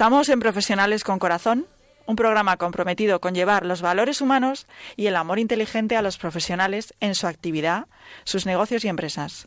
[0.00, 1.66] Estamos en Profesionales con Corazón,
[2.06, 6.94] un programa comprometido con llevar los valores humanos y el amor inteligente a los profesionales
[7.00, 7.84] en su actividad,
[8.24, 9.46] sus negocios y empresas.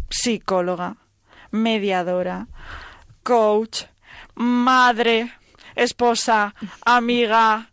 [0.10, 0.98] psicóloga,
[1.52, 2.48] mediadora,
[3.28, 3.84] coach,
[4.36, 5.34] madre,
[5.76, 7.70] esposa, amiga,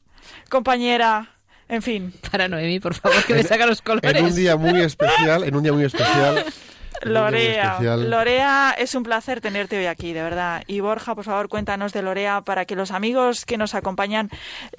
[0.48, 1.28] compañera,
[1.68, 2.12] en fin.
[2.28, 4.16] Para Noemi, por favor, que me saca los colores.
[4.16, 6.44] En un día muy especial, en un día muy especial.
[7.02, 7.78] Lorea.
[7.80, 10.64] Lorea, es un placer tenerte hoy aquí, de verdad.
[10.66, 14.30] Y Borja, por favor, cuéntanos de Lorea para que los amigos que nos acompañan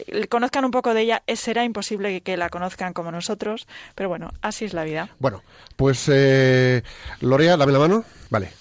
[0.07, 1.23] eh, conozcan un poco de ella.
[1.25, 5.07] Eh, Será imposible que, que la conozcan como nosotros, pero bueno, así es la vida.
[5.19, 5.41] Bueno,
[5.77, 6.83] pues eh,
[7.21, 8.03] Lorea, dame la mano.
[8.29, 8.51] Vale.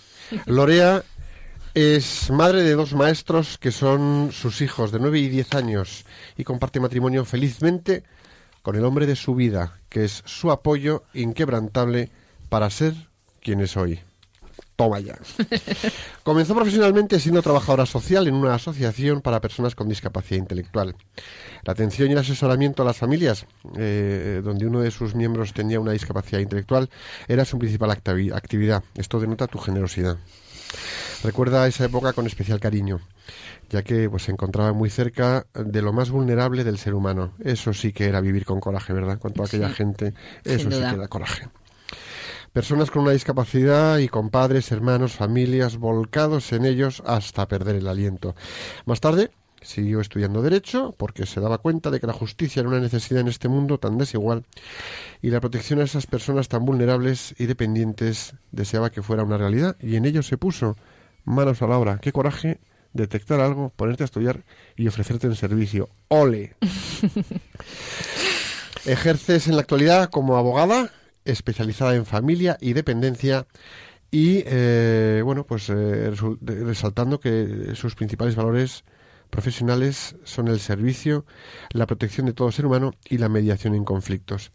[0.47, 1.03] Lorea
[1.75, 6.05] es madre de dos maestros que son sus hijos de 9 y 10 años
[6.37, 8.05] y comparte matrimonio felizmente
[8.63, 12.11] con el hombre de su vida, que es su apoyo inquebrantable
[12.49, 12.95] para ser
[13.43, 14.01] quien es hoy.
[14.77, 15.19] Toma ya.
[16.23, 20.95] Comenzó profesionalmente siendo trabajadora social en una asociación para personas con discapacidad intelectual.
[21.65, 25.81] La atención y el asesoramiento a las familias, eh, donde uno de sus miembros tenía
[25.81, 26.89] una discapacidad intelectual,
[27.27, 28.85] era su principal actividad.
[28.97, 30.19] Esto denota tu generosidad.
[31.23, 33.01] Recuerda esa época con especial cariño,
[33.71, 37.33] ya que pues, se encontraba muy cerca de lo más vulnerable del ser humano.
[37.45, 39.19] Eso sí que era vivir con coraje, ¿verdad?
[39.19, 41.49] Con toda aquella Sí, gente, eso sí que era coraje.
[42.53, 47.89] Personas con una discapacidad y con padres, hermanos, familias volcados en ellos hasta perder el
[47.89, 48.37] aliento.
[48.87, 49.31] Más tarde
[49.65, 53.29] siguió estudiando Derecho porque se daba cuenta de que la justicia era una necesidad en
[53.29, 54.45] este mundo tan desigual
[55.23, 59.77] y la protección a esas personas tan vulnerables y dependientes deseaba que fuera una realidad
[59.81, 60.77] y en ello se puso
[61.25, 61.99] manos a la obra.
[61.99, 62.61] Qué coraje
[62.93, 64.45] detectar algo, ponerte a estudiar
[64.77, 65.89] y ofrecerte en servicio.
[66.09, 66.55] ¡Ole!
[68.87, 70.91] Ejerces en la actualidad como abogada
[71.25, 73.47] especializada en familia y dependencia
[74.11, 78.85] y eh, bueno pues eh, resaltando que sus principales valores
[79.31, 81.25] profesionales son el servicio,
[81.71, 84.53] la protección de todo ser humano y la mediación en conflictos.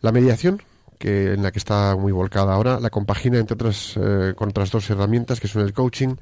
[0.00, 0.62] La mediación
[0.98, 4.70] que en la que está muy volcada ahora, la compagina entre otras eh, con otras
[4.70, 6.16] dos herramientas que son el coaching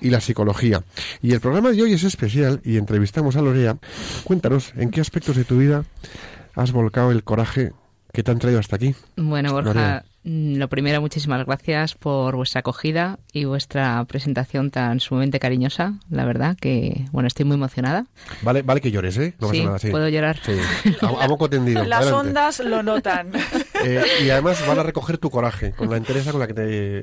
[0.00, 0.82] y la psicología.
[1.20, 3.76] Y el programa de hoy es especial y entrevistamos a Lorea.
[4.24, 5.84] Cuéntanos en qué aspectos de tu vida
[6.54, 7.72] has volcado el coraje
[8.12, 8.94] que te han traído hasta aquí.
[9.16, 10.04] Bueno, Borja, Lorea.
[10.22, 15.94] Mm, Lo primero, muchísimas gracias por vuestra acogida y vuestra presentación tan sumamente cariñosa.
[16.10, 18.04] La verdad que, bueno, estoy muy emocionada.
[18.42, 19.34] Vale, vale que llores, ¿eh?
[19.40, 19.90] No pasa Sí, nada, sí.
[19.90, 20.38] puedo llorar.
[20.44, 20.52] Sí,
[21.00, 21.82] a, a moco tendido.
[21.86, 22.28] Las Adelante.
[22.28, 23.30] ondas lo notan.
[23.82, 27.02] Eh, y además van a recoger tu coraje con la entereza con la que te,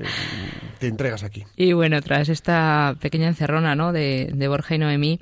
[0.78, 1.42] te entregas aquí.
[1.56, 3.92] Y bueno, tras esta pequeña encerrona ¿no?
[3.92, 5.18] de, de Borja y Noemí,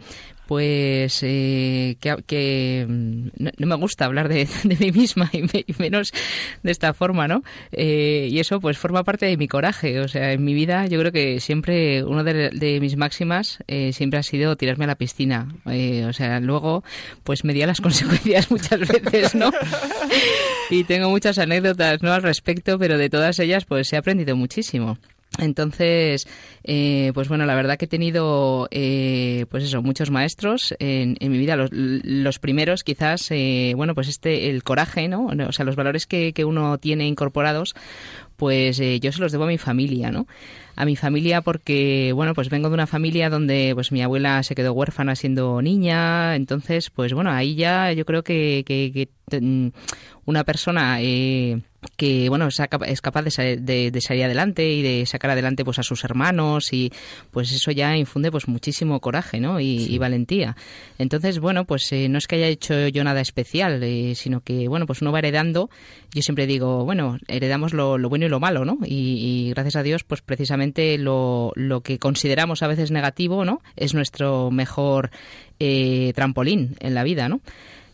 [0.46, 3.28] pues eh, que, que, mm,
[3.58, 6.12] no, me gusta hablar de, mí misma y, me- y menos
[6.62, 7.42] de esta forma, ¿no?
[7.72, 10.00] Eh, y eso pues forma parte de mi coraje.
[10.00, 14.18] O sea, en mi vida yo creo que siempre uno de, mis máximas eh, siempre
[14.18, 15.48] ha sido tirarme a la piscina.
[15.66, 16.84] Eh, o sea, luego
[17.24, 19.50] pues me di las consecuencias muchas veces, ¿no?
[20.70, 22.12] y tengo muchas anécdotas ¿no?
[22.12, 24.98] al respecto, pero de todas ellas pues he aprendido muchísimo.
[25.38, 26.26] Entonces,
[26.64, 31.30] eh, pues bueno, la verdad que he tenido, eh, pues eso, muchos maestros en, en
[31.30, 31.56] mi vida.
[31.56, 35.26] Los, los primeros, quizás, eh, bueno, pues este, el coraje, ¿no?
[35.26, 37.74] O sea, los valores que, que uno tiene incorporados,
[38.36, 40.26] pues eh, yo se los debo a mi familia, ¿no?
[40.74, 44.54] A mi familia porque, bueno, pues vengo de una familia donde pues mi abuela se
[44.54, 49.08] quedó huérfana siendo niña, entonces, pues bueno, ahí ya yo creo que, que- que,
[50.24, 51.60] una persona eh,
[51.96, 55.30] que, bueno, es capa- es capaz de, sa- de- de salir adelante y de sacar
[55.30, 56.92] adelante pues a sus hermanos y
[57.30, 59.60] pues eso ya infunde pues muchísimo coraje, ¿no?
[59.60, 60.56] Y, y valentía.
[60.98, 64.68] Entonces, bueno, pues eh, no es que haya hecho yo nada especial, eh, sino que,
[64.68, 65.70] bueno, pues uno va heredando.
[66.14, 68.78] Yo siempre digo, bueno, heredamos lo, lo bueno y lo malo, ¿no?
[68.84, 73.60] Y, y gracias a Dios, pues precisamente lo, lo que consideramos a veces negativo, ¿no?
[73.76, 75.10] Es nuestro mejor
[75.60, 77.40] eh, trampolín en la vida, ¿no?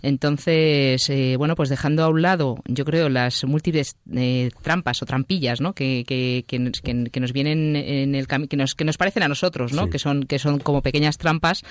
[0.03, 5.07] Entonces, eh, bueno, pues dejando a un lado, yo creo, las múltiples eh, trampas o
[5.07, 5.75] trampillas, ¿no?
[5.75, 6.73] Que, que, que,
[7.11, 9.85] que- nos vienen en el camino, que nos, que nos parecen a nosotros, ¿no?
[9.85, 9.91] Sí.
[9.91, 11.63] Que son, que son como pequeñas trampas,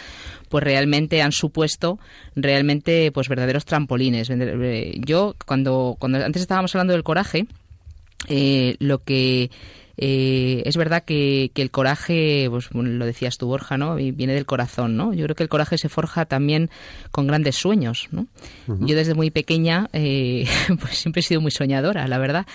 [0.50, 2.00] pues realmente han supuesto
[2.36, 4.30] realmente, pues verdaderos trampolines.
[4.30, 7.46] Eh, Yo, cuando, cuando antes estábamos hablando del coraje,
[8.30, 9.52] eh, lo que
[9.98, 14.00] eh, es verdad que, que el coraje, pues bueno, lo decías tú, Borja, ¿no?
[14.00, 15.14] Y viene del corazón, ¿no?
[15.14, 16.70] Yo creo que el coraje se forja también
[17.12, 18.28] con grandes sueños, ¿no?
[18.68, 20.48] Yo desde muy pequeña, eh,
[20.80, 22.46] pues siempre he sido muy soñadora, la verdad.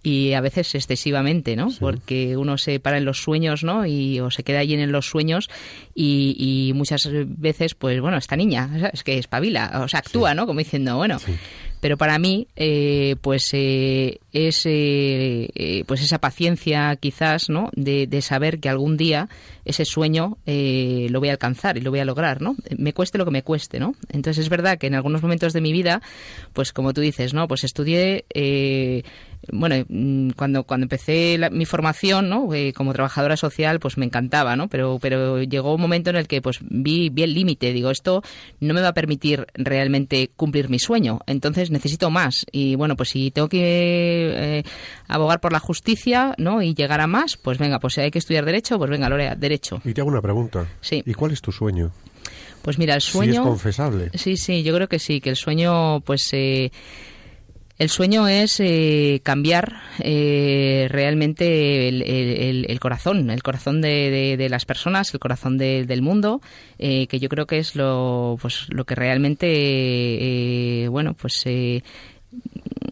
[0.00, 1.68] Y a veces excesivamente, ¿no?
[1.80, 3.84] Porque uno se para en los sueños, ¿no?
[3.84, 5.50] Y o se queda allí en los sueños
[5.92, 10.46] y, y muchas veces, pues bueno, esta niña, es que espabila, o sea, actúa, ¿no?
[10.46, 11.18] Como diciendo, bueno,
[11.80, 18.06] pero para mí eh, pues eh, es eh, eh, pues esa paciencia quizás no de,
[18.06, 19.28] de saber que algún día
[19.64, 23.18] ese sueño eh, lo voy a alcanzar y lo voy a lograr no me cueste
[23.18, 26.02] lo que me cueste no entonces es verdad que en algunos momentos de mi vida
[26.52, 29.02] pues como tú dices no pues estudié eh,
[29.52, 32.52] bueno, mm, cuando, cuando empecé la- mi formación, ¿no?
[32.54, 34.68] Eh, como trabajadora social, pues me encantaba, ¿no?
[34.68, 37.72] Pero, pero llegó un momento en el que pues vi, vi el límite.
[37.72, 38.22] Digo, esto
[38.60, 41.20] no me va a permitir realmente cumplir mi sueño.
[41.26, 42.46] Entonces necesito más.
[42.52, 43.58] Y bueno, pues si tengo que
[44.34, 44.62] eh,
[45.08, 46.62] abogar por la justicia, ¿no?
[46.62, 49.34] Y llegar a más, pues venga, pues si hay que estudiar Derecho, pues venga, Lorea,
[49.34, 49.80] Derecho.
[49.84, 50.66] Y te hago una pregunta.
[50.80, 51.02] Sí.
[51.04, 51.90] ¿Y cuál es tu sueño?
[52.62, 53.42] Pues mira, el Si es sueño...
[53.44, 54.10] confesable.
[54.14, 56.70] Sí, sí, yo creo que sí, que el sueño, pues, eh,
[57.78, 65.20] el sueño es eh, cambiar eh, realmente el, corazón, el corazón de, las personas, el
[65.20, 66.40] corazón de- del mundo,
[66.78, 69.46] eh, que yo creo que es lo, pues, lo que realmente,
[70.84, 71.44] eh, bueno, pues.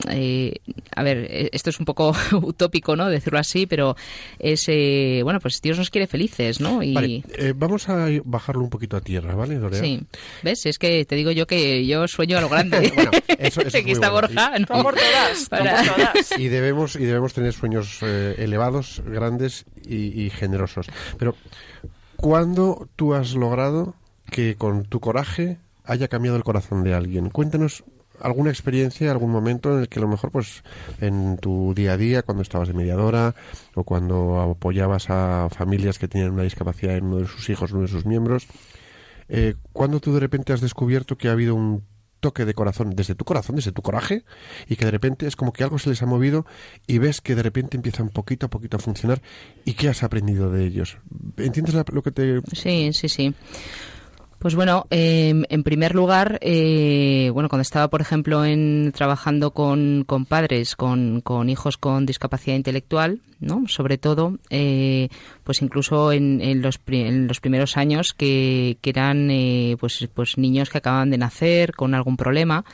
[0.08, 0.54] Eh,
[0.94, 3.08] a ver, eh, esto es un poco utópico, ¿no?
[3.08, 3.96] Decirlo así, pero
[4.38, 6.82] es, eh, bueno, pues Dios nos quiere felices, ¿no?
[6.82, 9.80] Y, Vale, eh, vamos a bajarlo un poquito a tierra, ¿vale, Dorea?
[9.80, 10.00] Sí,
[10.42, 10.66] ¿ves?
[10.66, 12.92] Es que te digo yo que yo sueño a lo grande.
[12.96, 14.28] Bueno, eso- eso es Aquí muy está bueno.
[14.28, 14.52] Borja.
[14.56, 14.82] Y- ¿no?
[14.82, 16.12] Por todas, Para-.
[16.38, 20.86] Y debemos, y debemos tener sueños eh, elevados, grandes y, y generosos.
[21.18, 21.34] Pero,
[22.16, 23.94] ¿cuándo tú has logrado
[24.30, 27.30] que con tu coraje haya cambiado el corazón de alguien?
[27.30, 27.84] Cuéntanos
[28.20, 30.62] alguna experiencia, algún momento en el que a lo mejor, pues,
[31.00, 33.34] en tu día a día, cuando estabas de mediadora
[33.74, 37.82] o cuando apoyabas a familias que tenían una discapacidad en uno de sus hijos, uno
[37.82, 38.46] de sus miembros,
[39.28, 41.84] eh, ¿cuándo tú de repente has descubierto que ha habido un
[42.20, 44.24] toque de corazón desde tu corazón, desde tu coraje,
[44.68, 46.46] y que de repente es como que algo se les ha movido
[46.86, 49.22] y ves que de repente empiezan poquito a poquito a funcionar
[49.64, 50.98] y qué has aprendido de ellos?
[51.36, 52.40] ¿Entiendes lo que te...
[52.52, 53.34] Sí, sí, sí.
[54.38, 60.04] Pues bueno, eh, en primer lugar, eh, bueno, cuando estaba, por ejemplo, en trabajando con,
[60.06, 63.64] con padres, con, con hijos con discapacidad intelectual, ¿no?
[63.66, 65.08] Sobre todo, eh,
[65.42, 70.36] pues incluso en, en los, en los primeros años que, que eran, eh, pues, pues
[70.36, 72.64] niños que acababan de nacer con algún problema,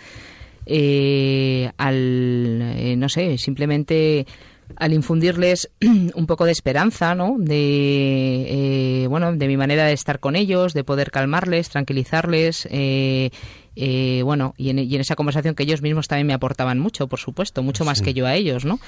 [0.67, 4.27] eh, al, eh, no sé, simplemente
[4.77, 5.71] al infundirles
[6.15, 7.37] un poco de esperanza, ¿no?
[7.39, 13.31] De, eh, bueno, de mi manera de estar con ellos, de poder calmarles, tranquilizarles, eh,
[13.77, 17.07] eh, bueno, y en, y en esa conversación que ellos mismos también me aportaban mucho,
[17.07, 18.79] por supuesto, mucho más que yo a ellos, ¿no?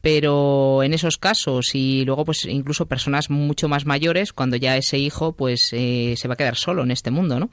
[0.00, 4.98] pero en esos casos y luego pues incluso personas mucho más mayores cuando ya ese
[4.98, 7.50] hijo pues eh, se va a quedar solo en este mundo no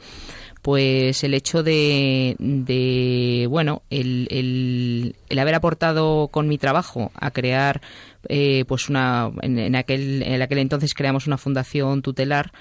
[0.62, 7.32] pues el hecho de, de bueno el, el, el, haber aportado con mi trabajo a
[7.32, 7.82] crear
[8.30, 12.52] eh, pues una en, en, aquel en aquel entonces creamos una fundación tutelar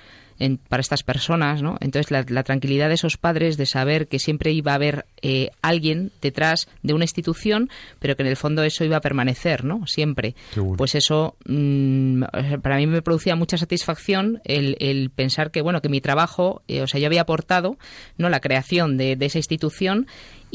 [0.69, 1.77] para estas personas, ¿no?
[1.81, 6.13] Entonces la, tranquilidad de esos padres de saber que siempre iba a haber eh, alguien
[6.21, 9.87] detrás de una institución, pero que en el fondo eso iba a permanecer, ¿no?
[9.87, 10.35] Siempre.
[10.77, 12.23] Pues eso mm,
[12.63, 16.87] para mí me producía mucha satisfacción el, pensar que bueno que mi trabajo, eh, o
[16.87, 17.79] sea, yo había aportado,
[18.19, 20.07] no la creación de, de esa institución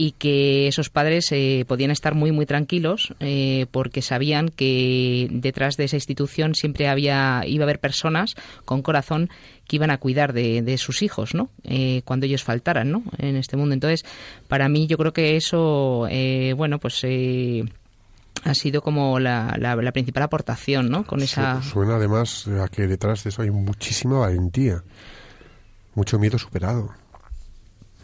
[0.02, 5.76] y que esos padres eh, podían estar muy muy tranquilos eh, porque sabían que detrás
[5.76, 9.30] de esa institución siempre había iba a haber personas con corazón
[9.68, 13.58] que iban a cuidar de, sus hijos no eh, cuando ellos faltaran no en este
[13.58, 13.74] mundo.
[13.74, 14.06] Entonces
[14.48, 16.08] para mí yo creo que eso
[16.56, 17.04] bueno pues
[18.46, 23.26] ha sido como la, la, principal aportación no con esa suena además a que detrás
[23.26, 24.82] de eso hay muchísima valentía
[25.94, 26.94] mucho miedo superado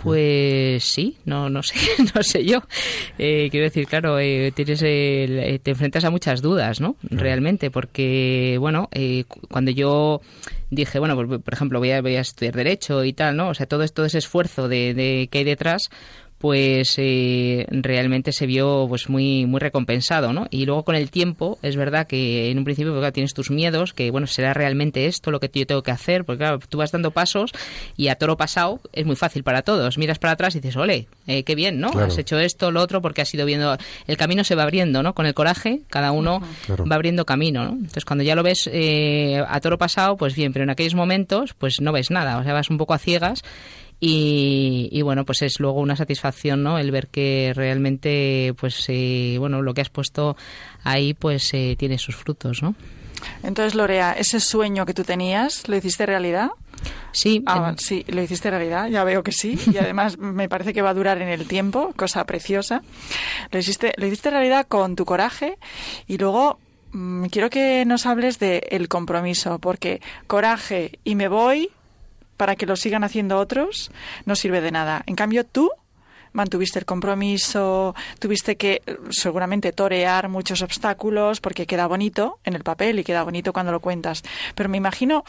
[0.05, 1.75] pues sí, no, no sé,
[2.15, 2.59] no sé yo.
[3.17, 6.95] Eh, quiero decir, claro, eh, tienes eh, te enfrentas a muchas dudas, ¿no?
[7.01, 8.89] Realmente, porque, bueno,
[9.49, 10.21] cuando yo
[10.69, 13.49] dije, bueno, pues, por ejemplo, voy a, voy a estudiar Derecho y tal, ¿no?
[13.49, 15.89] O sea, todo, todo ese esfuerzo de, de que hay detrás,
[16.37, 20.47] pues eh, realmente se vio pues muy muy recompensado, ¿no?
[20.49, 23.93] Y luego con el tiempo es verdad que en un principio pues, tienes tus miedos,
[23.93, 26.91] que bueno será realmente esto lo que yo tengo que hacer, porque claro tú vas
[26.91, 27.51] dando pasos
[27.95, 29.97] y a toro pasado es muy fácil para todos.
[29.97, 31.89] Miras para atrás y dices, ole, eh, qué bien, ¿no?
[31.89, 33.77] Has hecho esto, lo otro, porque has ido viendo
[34.07, 35.15] el camino se va abriendo, ¿no?
[35.15, 37.71] Con el coraje cada uno va abriendo camino, ¿no?
[37.71, 41.53] Entonces cuando ya lo ves eh, a toro pasado, pues bien, pero en aquellos momentos
[41.53, 43.41] pues no ves nada, o sea vas un poco a ciegas
[43.99, 46.77] y, bueno, pues es luego una satisfacción, ¿no?
[46.77, 50.35] El ver que realmente, pues, eh, bueno, lo que has puesto
[50.83, 52.75] ahí, pues, eh, tiene sus frutos, ¿no?
[53.43, 56.49] Entonces, Lorea, ese sueño que tú tenías, ¿lo hiciste realidad?
[57.11, 57.43] Sí.
[57.45, 59.57] Ah, sí, lo hiciste realidad, ya veo que sí.
[59.71, 62.83] Y además me parece que va a durar en el tiempo, cosa preciosa.
[63.51, 65.57] Lo hiciste, lo hiciste realidad con tu coraje
[66.07, 66.59] y luego
[66.91, 71.71] mm, quiero que nos hables de el compromiso, porque coraje y me voy
[72.37, 73.91] para que lo sigan haciendo otros,
[74.25, 75.03] no sirve de nada.
[75.05, 75.71] En cambio, tú
[76.35, 82.99] mantuviste el compromiso, tuviste que seguramente torear muchos obstáculos porque queda bonito en el papel
[82.99, 84.21] y queda bonito cuando lo cuentas.
[84.53, 85.23] Pero me imagino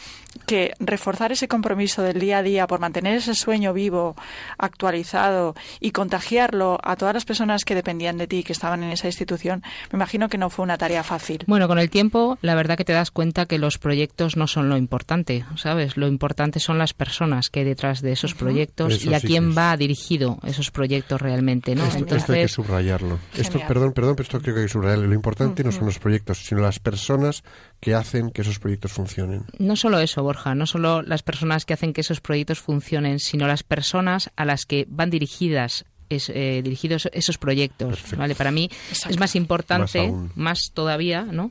[0.47, 4.17] que reforzar ese compromiso del día a día por mantener ese sueño vivo,
[4.59, 9.07] actualizado y contagiarlo a todas las personas que dependían de ti, que estaban en esa
[9.07, 11.45] institución, me imagino que no fue una tarea fácil.
[11.47, 14.69] Bueno, con el tiempo, la verdad que te das cuenta que los proyectos no son
[14.69, 15.97] lo importante, ¿sabes?
[15.97, 19.77] Lo importante son las personas que hay detrás de esos proyectos y a quién va
[19.77, 21.85] dirigido esos proyectos realmente, ¿no?
[21.85, 23.19] Esto, hay que subrayarlo.
[23.37, 25.07] Esto, perdón, perdón, pero esto creo que hay que subrayarlo.
[25.07, 27.45] Lo importante no son los proyectos, sino las personas
[27.81, 29.45] que hacen que esos proyectos funcionen.
[29.59, 33.47] No solo eso, Borja, no solo las personas que hacen que esos proyectos funcionen, sino
[33.47, 38.03] las personas a las que van dirigidas es, eh, dirigidos esos proyectos.
[38.17, 38.35] ¿vale?
[38.35, 41.51] Para mí es más importante, más, todavía, ¿no?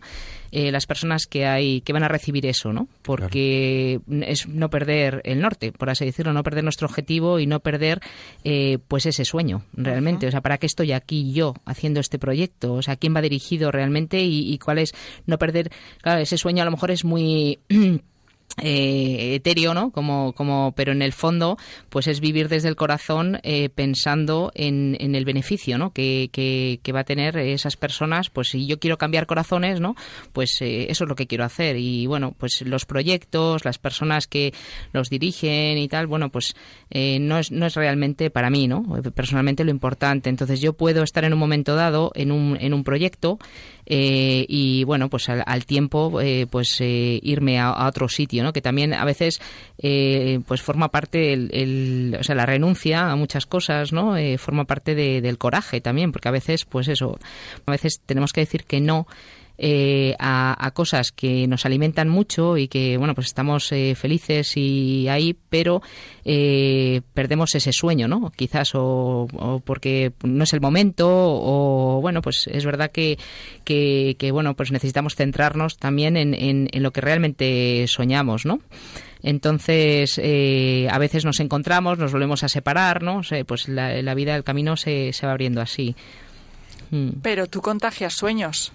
[0.52, 2.88] Eh, las personas que hay que van a recibir eso, ¿no?
[3.02, 7.60] Porque es no perder el norte, por así decirlo, no perder nuestro objetivo y no
[7.60, 8.00] perder
[8.46, 10.28] eh, pues ese sueño realmente.
[10.28, 12.74] O sea, ¿para qué estoy aquí yo haciendo este proyecto?
[12.74, 14.94] O sea, ¿quién va dirigido realmente y, y cuál es
[15.26, 15.72] no perder?
[16.02, 17.60] Claro, ese sueño a lo mejor es muy
[18.58, 19.92] eh, etéreo, ¿no?
[19.92, 21.58] Como, como, pero en el fondo,
[21.90, 25.92] pues es vivir desde el corazón eh, pensando en, en, el beneficio, ¿no?
[25.92, 29.96] Que, que, va a tener esas personas, pues si yo quiero cambiar corazones, ¿no?
[30.32, 31.76] Pues eh, eso es lo que quiero hacer.
[31.76, 34.54] Y bueno, pues los proyectos, las personas que
[34.94, 36.56] los dirigen y tal, bueno, pues
[36.90, 38.84] eh, no, es, no es realmente para mí, ¿no?
[39.14, 40.30] Personalmente lo importante.
[40.30, 43.38] Entonces yo puedo estar en un momento dado en un, en un proyecto
[43.86, 48.54] eh, y bueno, pues al, tiempo, eh, pues eh, irme a, otro sitio, ¿no?
[48.54, 49.40] Que también a veces,
[50.48, 54.16] pues forma parte, el, o sea, la renuncia a muchas cosas, ¿no?
[54.38, 57.20] forma parte del coraje también, porque a veces, pues eso,
[57.66, 59.08] a veces tenemos que decir que no
[59.58, 65.08] eh, a, cosas que nos alimentan mucho y que, bueno, pues estamos eh, felices y
[65.08, 65.82] ahí, pero
[66.26, 68.32] eh, perdemos ese sueño, ¿no?
[68.36, 69.28] Quizás o,
[69.64, 73.18] porque no es el momento o, bueno, pues es verdad que,
[73.64, 78.60] que, bueno, pues necesitamos centrarnos también en, en, lo que realmente soñamos, ¿no?
[79.24, 83.22] Entonces, a veces nos encontramos, nos volvemos a separar, ¿no?
[83.48, 85.96] pues la, la vida, el camino se, se va abriendo así.
[86.92, 87.10] Mm.
[87.22, 88.72] Pero tú contagias sueños.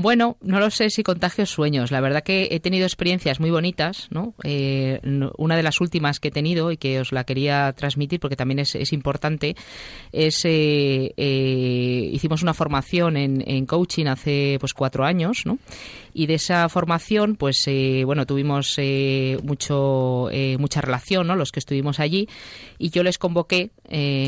[0.00, 1.90] Bueno, no lo sé si contagio sueños.
[1.90, 4.32] La verdad que he tenido experiencias muy bonitas, ¿no?
[4.44, 5.00] Eh,
[5.36, 8.60] una de las últimas que he tenido y que os la quería transmitir porque también
[8.60, 9.56] es, importante
[10.12, 15.58] es eh, eh, hicimos una formación en, en, coaching hace pues cuatro años, ¿no?
[16.18, 17.64] Y de esa formación, pues
[18.04, 18.76] bueno, tuvimos
[19.44, 21.36] mucho mucha relación, ¿no?
[21.36, 22.28] Los que estuvimos allí
[22.78, 23.70] y yo les convoqué,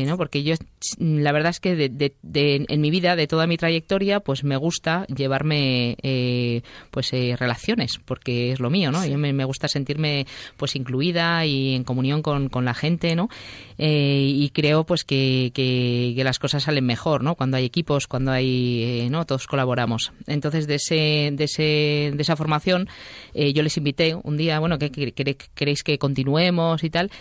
[0.05, 0.15] ¿no?
[0.15, 0.55] Porque yo
[0.97, 5.05] la verdad es que de, en mi vida, de toda mi trayectoria, pues me gusta
[5.07, 9.05] llevarme eh, pues eh, relaciones, porque es lo mío, ¿no?
[9.05, 10.25] Yo me, gusta sentirme
[10.57, 13.29] pues incluida y en comunión con, la gente, ¿no?
[13.77, 17.35] Eh, y creo pues que, que, las cosas salen mejor, ¿no?
[17.35, 19.25] Cuando hay equipos, cuando hay, ¿no?
[19.25, 20.11] Todos colaboramos.
[20.27, 21.63] Entonces, de, ese, de, ese,
[22.13, 22.87] de esa formación,
[23.33, 27.11] yo les invité un día, bueno, que, queréis que continuemos y tal.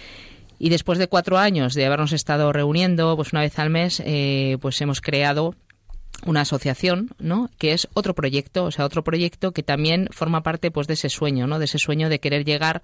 [0.61, 4.59] Y después de cuatro años de habernos estado reuniendo, pues una vez al mes, eh,
[4.61, 5.55] pues hemos creado
[6.27, 7.49] una asociación, ¿no?
[7.57, 11.09] Que es otro proyecto, o sea, otro proyecto que también forma parte, pues, de ese
[11.09, 11.59] sueño, ¿no?
[11.59, 12.83] De ese sueño de querer llegar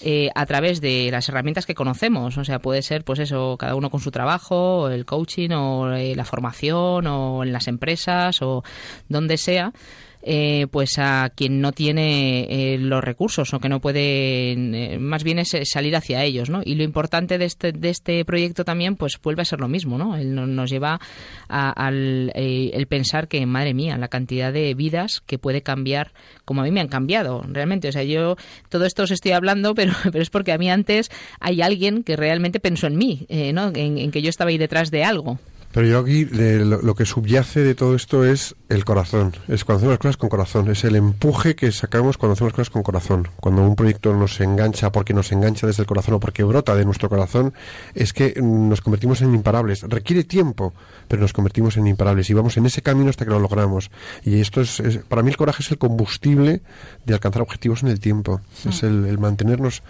[0.00, 3.74] eh, a través de las herramientas que conocemos, o sea, puede ser, pues, eso, cada
[3.74, 8.64] uno con su trabajo, el coaching o eh, la formación o en las empresas o
[9.10, 9.74] donde sea,
[10.22, 15.22] eh, pues a quien no tiene eh, los recursos o que no puede, eh, más
[15.22, 16.60] bien es salir hacia ellos, ¿no?
[16.64, 19.96] Y lo importante de este, de este proyecto también, pues vuelve a ser lo mismo,
[19.96, 20.16] ¿no?
[20.18, 21.00] nos lleva
[21.48, 26.12] al el pensar que, madre mía, la cantidad de vidas que puede cambiar,
[26.44, 27.88] como a mí me han cambiado, realmente.
[27.88, 28.36] O sea, yo
[28.68, 31.10] todo esto os estoy hablando, pero, pero es porque a mí antes
[31.40, 33.70] hay alguien que realmente pensó en mí, ¿no?
[33.74, 35.38] en que yo estaba ahí detrás de algo.
[35.72, 39.34] Pero yo aquí lo, que subyace de todo esto es el corazón.
[39.48, 40.70] Es cuando hacemos las cosas con corazón.
[40.70, 43.28] Es el empuje que sacamos cuando hacemos las cosas con corazón.
[43.36, 46.86] Cuando un proyecto nos engancha porque nos engancha desde el corazón o porque brota de
[46.86, 47.52] nuestro corazón,
[47.94, 49.82] es que nos convertimos en imparables.
[49.82, 50.72] Requiere tiempo,
[51.06, 53.90] pero nos convertimos en imparables y vamos en ese camino hasta que lo logramos.
[54.24, 56.62] Y esto es, para mí el coraje es el combustible
[57.04, 58.40] de alcanzar objetivos en el tiempo.
[58.66, 59.06] Es mm.
[59.06, 59.82] el, mantenernos,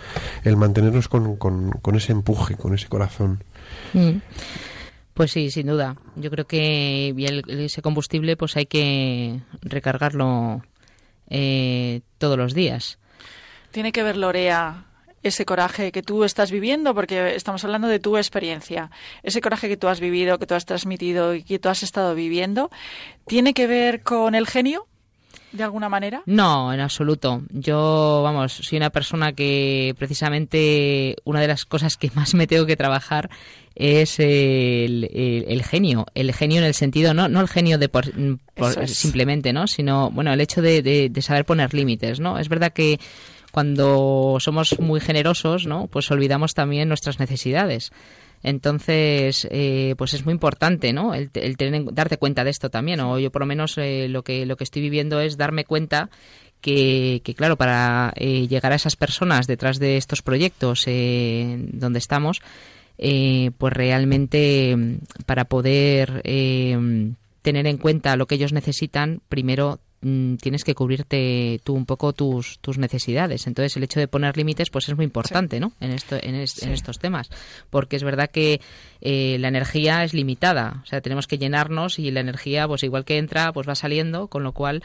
[0.43, 3.45] el mantenernos con, con, ese empuje, con ese corazón.
[3.93, 4.17] Mm.
[5.19, 5.97] Pues sí, sin duda.
[6.15, 7.13] Yo creo que
[7.49, 10.63] ese combustible pues hay que recargarlo
[11.29, 13.01] eh, todos los días.
[13.73, 14.85] Tiene que ver, Lorea,
[15.25, 18.93] ese coraje que tú estás viviendo, porque estamos hablando de tu experiencia,
[19.25, 22.15] ese coraje que tú has vivido, que tú has transmitido y que tú has estado
[22.15, 22.71] viviendo,
[23.27, 24.87] ¿tiene que ver con el genio?
[25.53, 26.23] De alguna manera?
[26.27, 27.43] No, en absoluto.
[27.51, 32.67] Yo, vamos, soy una persona que precisamente una de las cosas que más me tengo
[32.67, 33.31] que trabajar
[33.75, 36.07] es el, genio.
[36.15, 38.07] El genio en el sentido, no, no el genio de por,
[38.87, 39.67] simplemente, ¿no?
[39.67, 42.39] Sino, bueno, el hecho de, de saber poner límites, ¿no?
[42.39, 42.99] Es verdad que
[43.53, 45.87] cuando somos muy generosos, ¿no?
[45.87, 47.93] Pues olvidamos también nuestras necesidades.
[48.43, 51.15] Entonces, eh, pues es muy importante, ¿no?
[51.15, 54.47] El, tener, darte cuenta de esto también, o yo por lo menos eh, lo que
[54.47, 56.11] lo que estoy viviendo es darme cuenta
[56.61, 62.43] que, claro, para eh, llegar a esas personas detrás de estos proyectos donde estamos,
[62.97, 64.77] pues realmente
[65.25, 71.75] para poder tener en cuenta lo que ellos necesitan, primero Mm, tienes que cubrirte tú
[71.75, 73.49] un poco tus, tus necesidades.
[73.49, 75.73] Entonces, el hecho de poner límites pues es muy importante ¿no?
[75.81, 77.31] en, esto, en, estos temas,
[77.69, 78.61] porque es verdad que
[79.01, 83.05] eh, la energía es limitada, o sea, tenemos que llenarnos y la energía, pues igual
[83.05, 84.85] que entra, pues va saliendo, con lo cual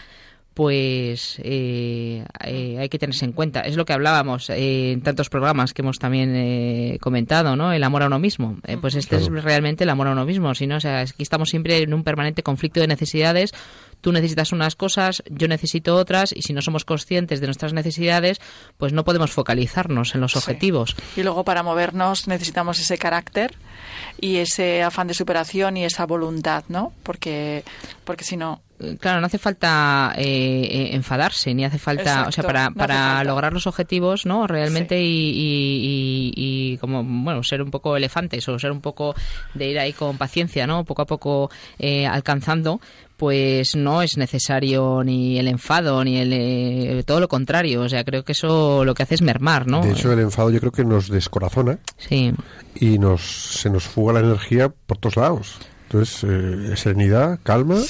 [0.53, 3.61] pues eh, eh, hay que tenerse en cuenta.
[3.61, 7.73] Es lo que hablábamos en tantos programas que hemos también comentado, ¿no?
[7.73, 8.57] El amor a uno mismo.
[8.81, 10.53] pues este es realmente el amor a uno mismo.
[10.55, 13.53] Si no, o sea, aquí estamos siempre en un permanente conflicto de necesidades
[14.03, 18.41] tú necesitas unas cosas, yo necesito otras, y si no somos conscientes de nuestras necesidades,
[18.77, 20.95] pues no podemos focalizarnos en los objetivos.
[21.15, 23.55] Y luego para movernos necesitamos ese carácter
[24.19, 26.91] y ese afán de superación y esa voluntad, ¿no?
[27.03, 27.63] Porque,
[28.03, 28.61] porque si no
[28.99, 33.53] claro, no hace falta eh, eh, enfadarse, ni hace falta, o sea, para, para lograr
[33.53, 34.47] los objetivos, ¿no?
[34.47, 39.15] Realmente y, y, como, bueno, ser un poco elefantes o ser un poco
[39.53, 40.84] de ir ahí con paciencia, ¿no?
[40.84, 42.79] Poco a poco eh, alcanzando,
[43.17, 47.81] pues no es necesario ni el enfado ni el eh, todo lo contrario.
[47.81, 50.49] O sea creo que eso lo que hace es mermar no de hecho el enfado
[50.49, 52.34] yo creo que nos descorazona sí.
[52.75, 53.21] y nos
[53.61, 55.59] se nos fuga la energía por todos lados.
[55.84, 57.86] Entonces eh, serenidad calma eh,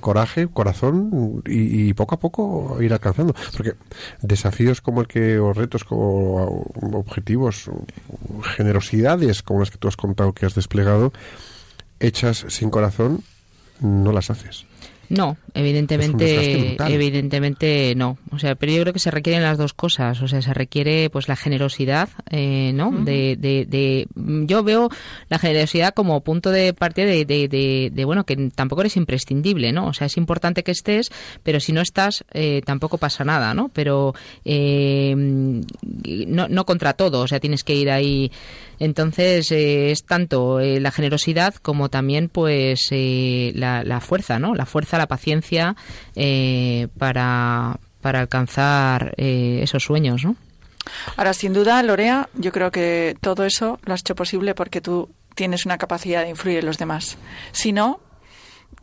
[0.00, 3.34] coraje, corazón y, poco a poco ir alcanzando.
[3.56, 3.74] Porque
[4.22, 7.70] desafíos como el que, o retos como objetivos,
[8.56, 11.12] generosidades como las que tú has contado que has desplegado,
[12.00, 13.22] hechas sin corazón,
[13.80, 14.66] no las haces.
[15.08, 18.18] No, evidentemente, evidentemente no.
[18.32, 20.20] O sea, pero yo creo que se requieren las dos cosas.
[20.20, 22.90] O sea, se requiere pues la generosidad, eh, ¿no?
[22.90, 24.08] de, de,
[24.46, 24.90] yo veo
[25.28, 29.86] la generosidad como punto de partida de, de, bueno que tampoco eres imprescindible, ¿no?
[29.86, 31.10] O sea, es importante que estés,
[31.44, 33.70] pero si no estás eh, tampoco pasa nada, ¿no?
[33.72, 37.20] Pero eh, no, no contra todo.
[37.20, 38.32] O sea, tienes que ir ahí.
[38.80, 44.54] Entonces es tanto la generosidad como también pues la, la fuerza, ¿no?
[44.56, 45.43] La fuerza la paciencia
[46.14, 50.36] eh, para, para alcanzar eh, esos sueños, ¿no?
[51.16, 55.10] Ahora, sin duda, Lorea, yo creo que todo eso lo has hecho posible porque tú
[55.34, 57.16] tienes una capacidad de influir en los demás.
[57.52, 58.00] Si no,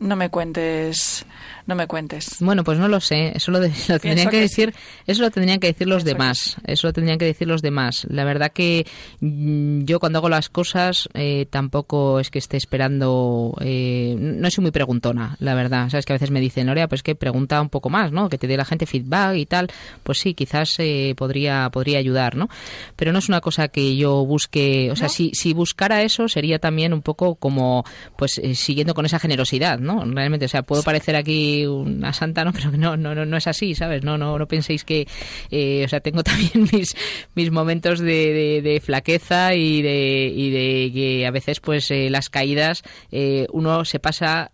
[0.00, 1.26] no me cuentes
[1.66, 2.36] no me cuentes.
[2.40, 3.32] Bueno, pues no lo sé.
[3.34, 4.74] Eso lo, tendrían que, decir.
[5.06, 6.56] Eso lo tendrían que decir los demás.
[6.66, 8.06] eso lo tendrían que decir los demás.
[8.10, 8.86] La verdad que
[9.20, 13.56] mm, yo cuando hago las cosas eh, tampoco es que esté esperando.
[13.60, 15.88] Eh, no soy muy preguntona, la verdad.
[15.88, 18.28] Sabes que a veces me dicen, Noria, pues que pregunta un poco más, ¿no?
[18.28, 19.68] Que te dé la gente feedback y tal.
[20.02, 22.48] Pues sí, quizás eh, podría podría ayudar, ¿no?
[22.96, 24.90] Pero no es una cosa que yo busque.
[24.90, 27.84] O sea, si, si buscara eso sería también un poco como,
[28.16, 30.04] pues siguiendo con esa generosidad, ¿no?
[30.04, 32.52] Realmente, o sea, puedo parecer aquí una santa, ¿no?
[32.62, 34.04] Pero no, no, no, no es así, ¿sabes?
[34.04, 35.06] No, no, no penséis que,
[35.50, 36.96] eh, o sea, tengo también mis,
[37.34, 42.30] mis momentos de, de, flaqueza y de, y de que a veces, pues, eh, las
[42.30, 44.50] caídas, eh, uno se pasa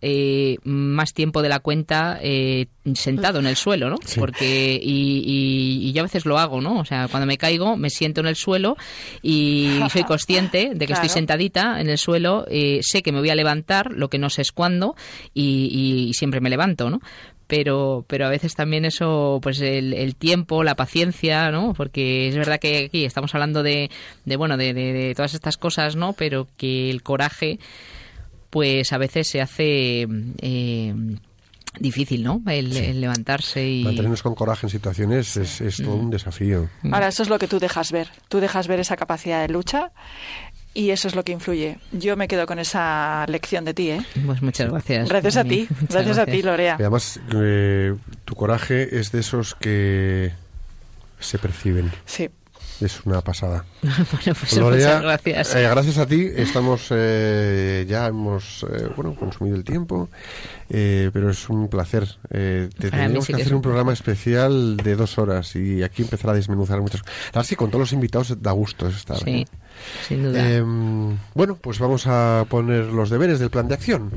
[0.63, 2.19] más tiempo de la cuenta
[2.93, 3.97] sentado en el suelo, ¿no?
[4.17, 5.23] Porque, y,
[5.87, 6.79] y, yo a veces lo hago, ¿no?
[6.79, 8.77] O sea, cuando me caigo, me siento en el suelo
[9.21, 12.45] y soy consciente de que estoy sentadita en el suelo,
[12.81, 14.95] sé que me voy a levantar, lo que no sé es cuándo,
[15.33, 16.89] y, y siempre me levanto,
[17.49, 22.59] pero pero a veces también eso pues el, tiempo la paciencia no porque es verdad
[22.59, 23.89] que aquí estamos hablando de,
[24.23, 27.59] de bueno de, todas estas cosas no pero que el coraje
[28.51, 30.07] pues a veces se hace
[30.41, 30.93] eh,
[31.79, 32.41] difícil, ¿no?
[32.47, 33.83] El, levantarse y...
[33.83, 36.11] Mantenernos con coraje en situaciones es, es todo un mm.
[36.11, 36.69] desafío.
[36.91, 38.09] Ahora, eso es lo que tú dejas ver.
[38.27, 39.91] Tú dejas ver esa capacidad de lucha
[40.73, 41.77] y eso es lo que influye.
[41.91, 44.01] Yo me quedo con esa lección de ti, ¿eh?
[44.25, 45.09] Pues muchas gracias.
[45.09, 46.75] Gracias a ti, gracias, a ti, Lorea.
[46.75, 47.95] además, eh,
[48.25, 50.31] tu coraje es de esos que
[51.19, 51.91] se perciben.
[52.05, 52.29] Sí.
[52.81, 53.65] Es una pasada.
[53.81, 54.05] bueno,
[54.39, 55.55] pues muchas gracias.
[55.55, 58.65] Eh, gracias a ti estamos eh, ya hemos
[58.95, 60.09] bueno consumido el tiempo,
[60.67, 62.07] pero es un placer.
[62.29, 66.79] te tenemos que, hacer un, programa especial de dos horas y aquí empezar a desmenuzar
[66.81, 67.15] muchas cosas.
[67.33, 69.17] Así con todos los invitados da gusto estar.
[69.17, 69.45] Sí.
[70.07, 70.49] Sin duda.
[70.51, 74.11] Em, bueno, pues vamos a poner los deberes del plan de acción.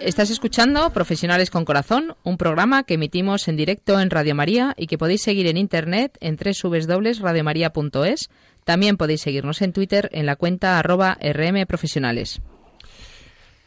[0.00, 4.86] Estás escuchando Profesionales con Corazón, un programa que emitimos en directo en Radio María y
[4.86, 8.30] que podéis seguir en internet en www.radiomaria.es.
[8.70, 12.40] También podéis seguirnos en Twitter en la cuenta arroba rmprofesionales.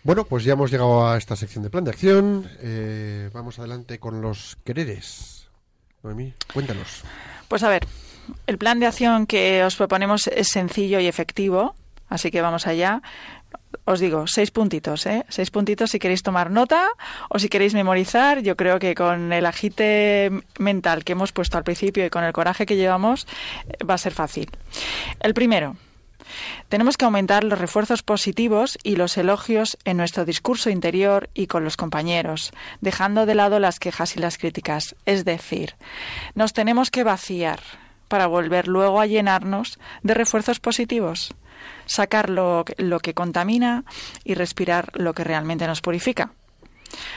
[0.01, 2.49] Bueno, pues ya hemos llegado a esta sección de plan de acción.
[2.61, 5.49] Eh, vamos adelante con los quereres.
[6.03, 7.03] Noemí, cuéntanos.
[7.49, 7.85] Pues a ver,
[8.47, 11.75] el plan de acción que os proponemos es sencillo y efectivo
[12.09, 13.01] Así que vamos allá.
[13.85, 15.25] Os digo, seis puntitos, ¿eh?
[15.29, 16.89] Seis puntitos si queréis tomar nota
[17.29, 18.41] o si queréis memorizar.
[18.41, 22.33] Yo creo que con el agite mental que hemos puesto al principio y con el
[22.33, 23.27] coraje que llevamos,
[23.67, 24.49] eh, va a ser fácil.
[25.19, 25.75] El primero,
[26.69, 31.63] tenemos que aumentar los refuerzos positivos y los elogios en nuestro discurso interior y con
[31.63, 32.51] los compañeros,
[32.81, 34.95] dejando de lado las quejas y las críticas.
[35.05, 35.75] Es decir,
[36.35, 37.59] nos tenemos que vaciar
[38.07, 41.33] para volver luego a llenarnos de refuerzos positivos
[41.85, 43.83] sacar lo, que contamina
[44.23, 46.31] y respirar lo que realmente nos purifica.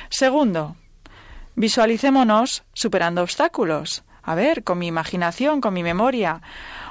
[0.09, 0.77] Segundo,
[1.55, 4.05] visualicémonos superando obstáculos.
[4.23, 6.43] A ver, con mi imaginación, con mi memoria.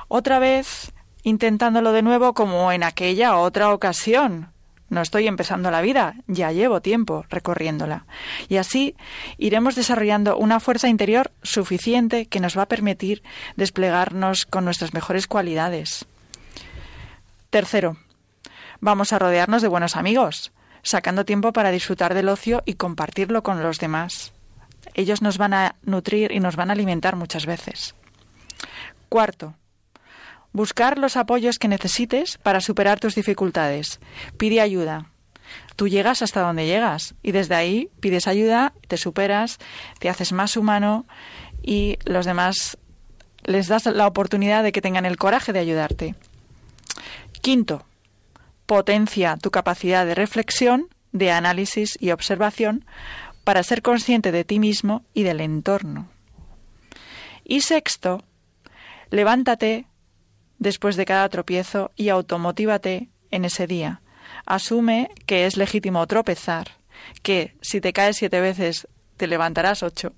[0.08, 0.94] Otra vez
[1.24, 4.52] intentándolo de nuevo como en aquella otra ocasión.
[4.88, 8.06] No estoy empezando la vida, ya llevo tiempo recorriéndola.
[8.48, 8.96] Y así
[9.38, 13.24] iremos desarrollando una fuerza interior suficiente que nos va a permitir
[13.56, 16.06] desplegarnos con nuestras mejores cualidades.
[17.56, 17.96] Tercero,
[18.82, 20.52] vamos a rodearnos de buenos amigos,
[20.84, 24.34] sacando tiempo para disfrutar del ocio y compartirlo con los demás.
[24.94, 27.96] Ellos nos van a nutrir y nos van a alimentar muchas veces.
[29.08, 29.56] Cuarto,
[30.52, 34.02] buscar los apoyos que necesites para superar tus dificultades.
[34.36, 35.06] Pide ayuda.
[35.78, 39.60] Tú llegas hasta donde llegas y desde ahí pides ayuda, te superas,
[40.00, 41.06] te haces más humano
[41.64, 42.78] y los demás
[43.46, 46.16] les das la oportunidad de que tengan el coraje de ayudarte.
[47.46, 47.86] Quinto,
[48.66, 52.86] potencia tu capacidad de reflexión, de análisis y observación
[53.44, 56.10] para ser consciente de ti mismo y del entorno.
[57.44, 58.24] Y sexto,
[59.12, 59.86] levántate
[60.58, 64.02] después de cada tropiezo y automotívate en ese día.
[64.48, 66.70] Asume que es legítimo tropezar,
[67.22, 68.88] que si te caes siete veces
[69.18, 70.14] te levantarás ocho,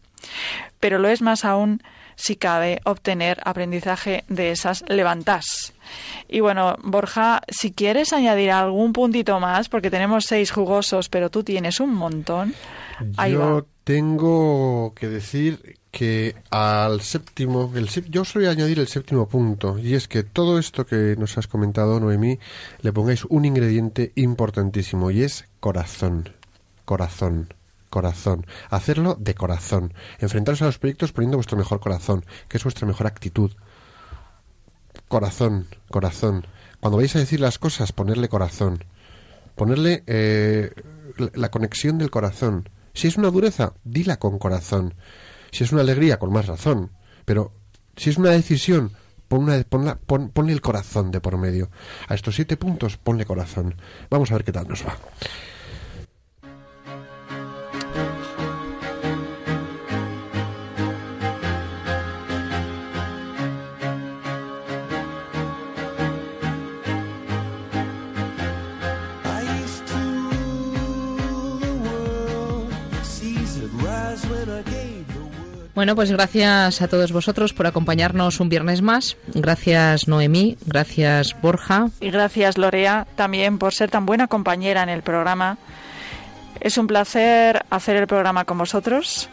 [0.80, 1.84] pero lo es más aún
[2.18, 5.74] si cabe obtener aprendizaje de esas levantas.
[6.28, 11.44] Y bueno, Borja, si quieres añadir algún puntito más, porque tenemos seis jugosos, pero tú
[11.44, 12.54] tienes un montón.
[13.30, 19.30] Yo tengo que decir que al séptimo, el, yo os voy a añadir el séptimo
[19.30, 22.40] punto, y es que todo esto que nos has comentado, Noemí,
[22.82, 26.30] le pongáis un ingrediente importantísimo, y es corazón.
[26.84, 27.54] Corazón
[27.90, 28.46] corazón.
[28.70, 29.94] Hacerlo de corazón.
[30.20, 33.52] Enfrentaros a los proyectos poniendo vuestro mejor corazón, que es vuestra mejor actitud.
[35.08, 36.46] Corazón, corazón.
[36.80, 38.84] Cuando vais a decir las cosas, ponerle corazón.
[39.56, 40.72] Ponerle eh,
[41.34, 42.70] la conexión del corazón.
[42.94, 44.94] Si es una dureza, dila con corazón.
[45.52, 46.92] Si es una alegría, con más razón.
[47.26, 47.52] Pero
[47.96, 48.92] si es una decisión,
[49.28, 49.46] pon
[50.34, 51.70] ponle el corazón de por medio.
[52.08, 53.76] A estos siete puntos, ponle corazón.
[54.10, 54.98] Vamos a ver qué tal nos va.
[75.78, 79.16] Bueno, pues gracias a todos vosotros por acompañarnos un viernes más.
[79.36, 81.92] Gracias Noemí, gracias Borja.
[82.02, 85.60] Y gracias Lorea también por ser tan buena compañera en el programa.
[86.62, 89.30] Es un placer hacer el programa con vosotros.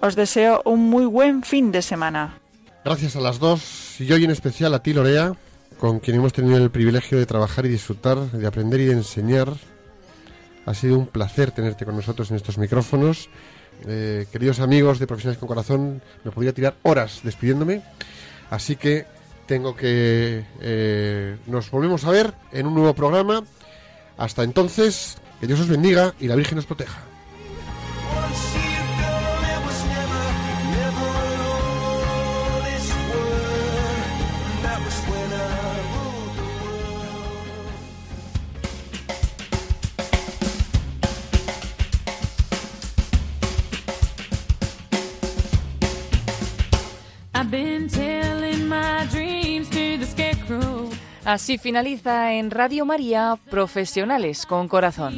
[0.00, 2.38] Os deseo un muy buen fin de semana.
[2.82, 5.34] Gracias a las dos y hoy en especial a ti Lorea,
[5.76, 9.52] con quien hemos tenido el privilegio de trabajar y disfrutar, de aprender y de enseñar.
[10.64, 13.28] Ha sido un placer tenerte con nosotros en estos micrófonos
[13.86, 17.82] eh, queridos amigos de Profesionales con Corazón, me podría tirar horas despidiéndome,
[18.50, 19.06] así que
[19.46, 20.44] tengo que...
[20.60, 23.44] Eh, nos volvemos a ver en un nuevo programa.
[24.16, 27.00] Hasta entonces, que Dios os bendiga y la Virgen os proteja.
[51.34, 55.16] Así finaliza en Radio María Profesionales con Corazón.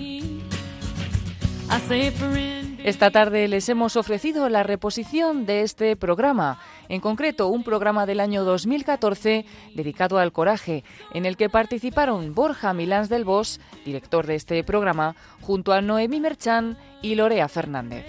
[2.83, 6.59] Esta tarde les hemos ofrecido la reposición de este programa,
[6.89, 9.45] en concreto un programa del año 2014
[9.75, 15.17] dedicado al coraje, en el que participaron Borja Milans del Bosch, director de este programa,
[15.43, 18.07] junto a Noemí Merchán y Lorea Fernández.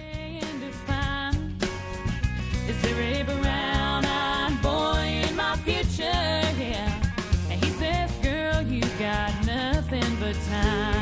[10.34, 10.97] time.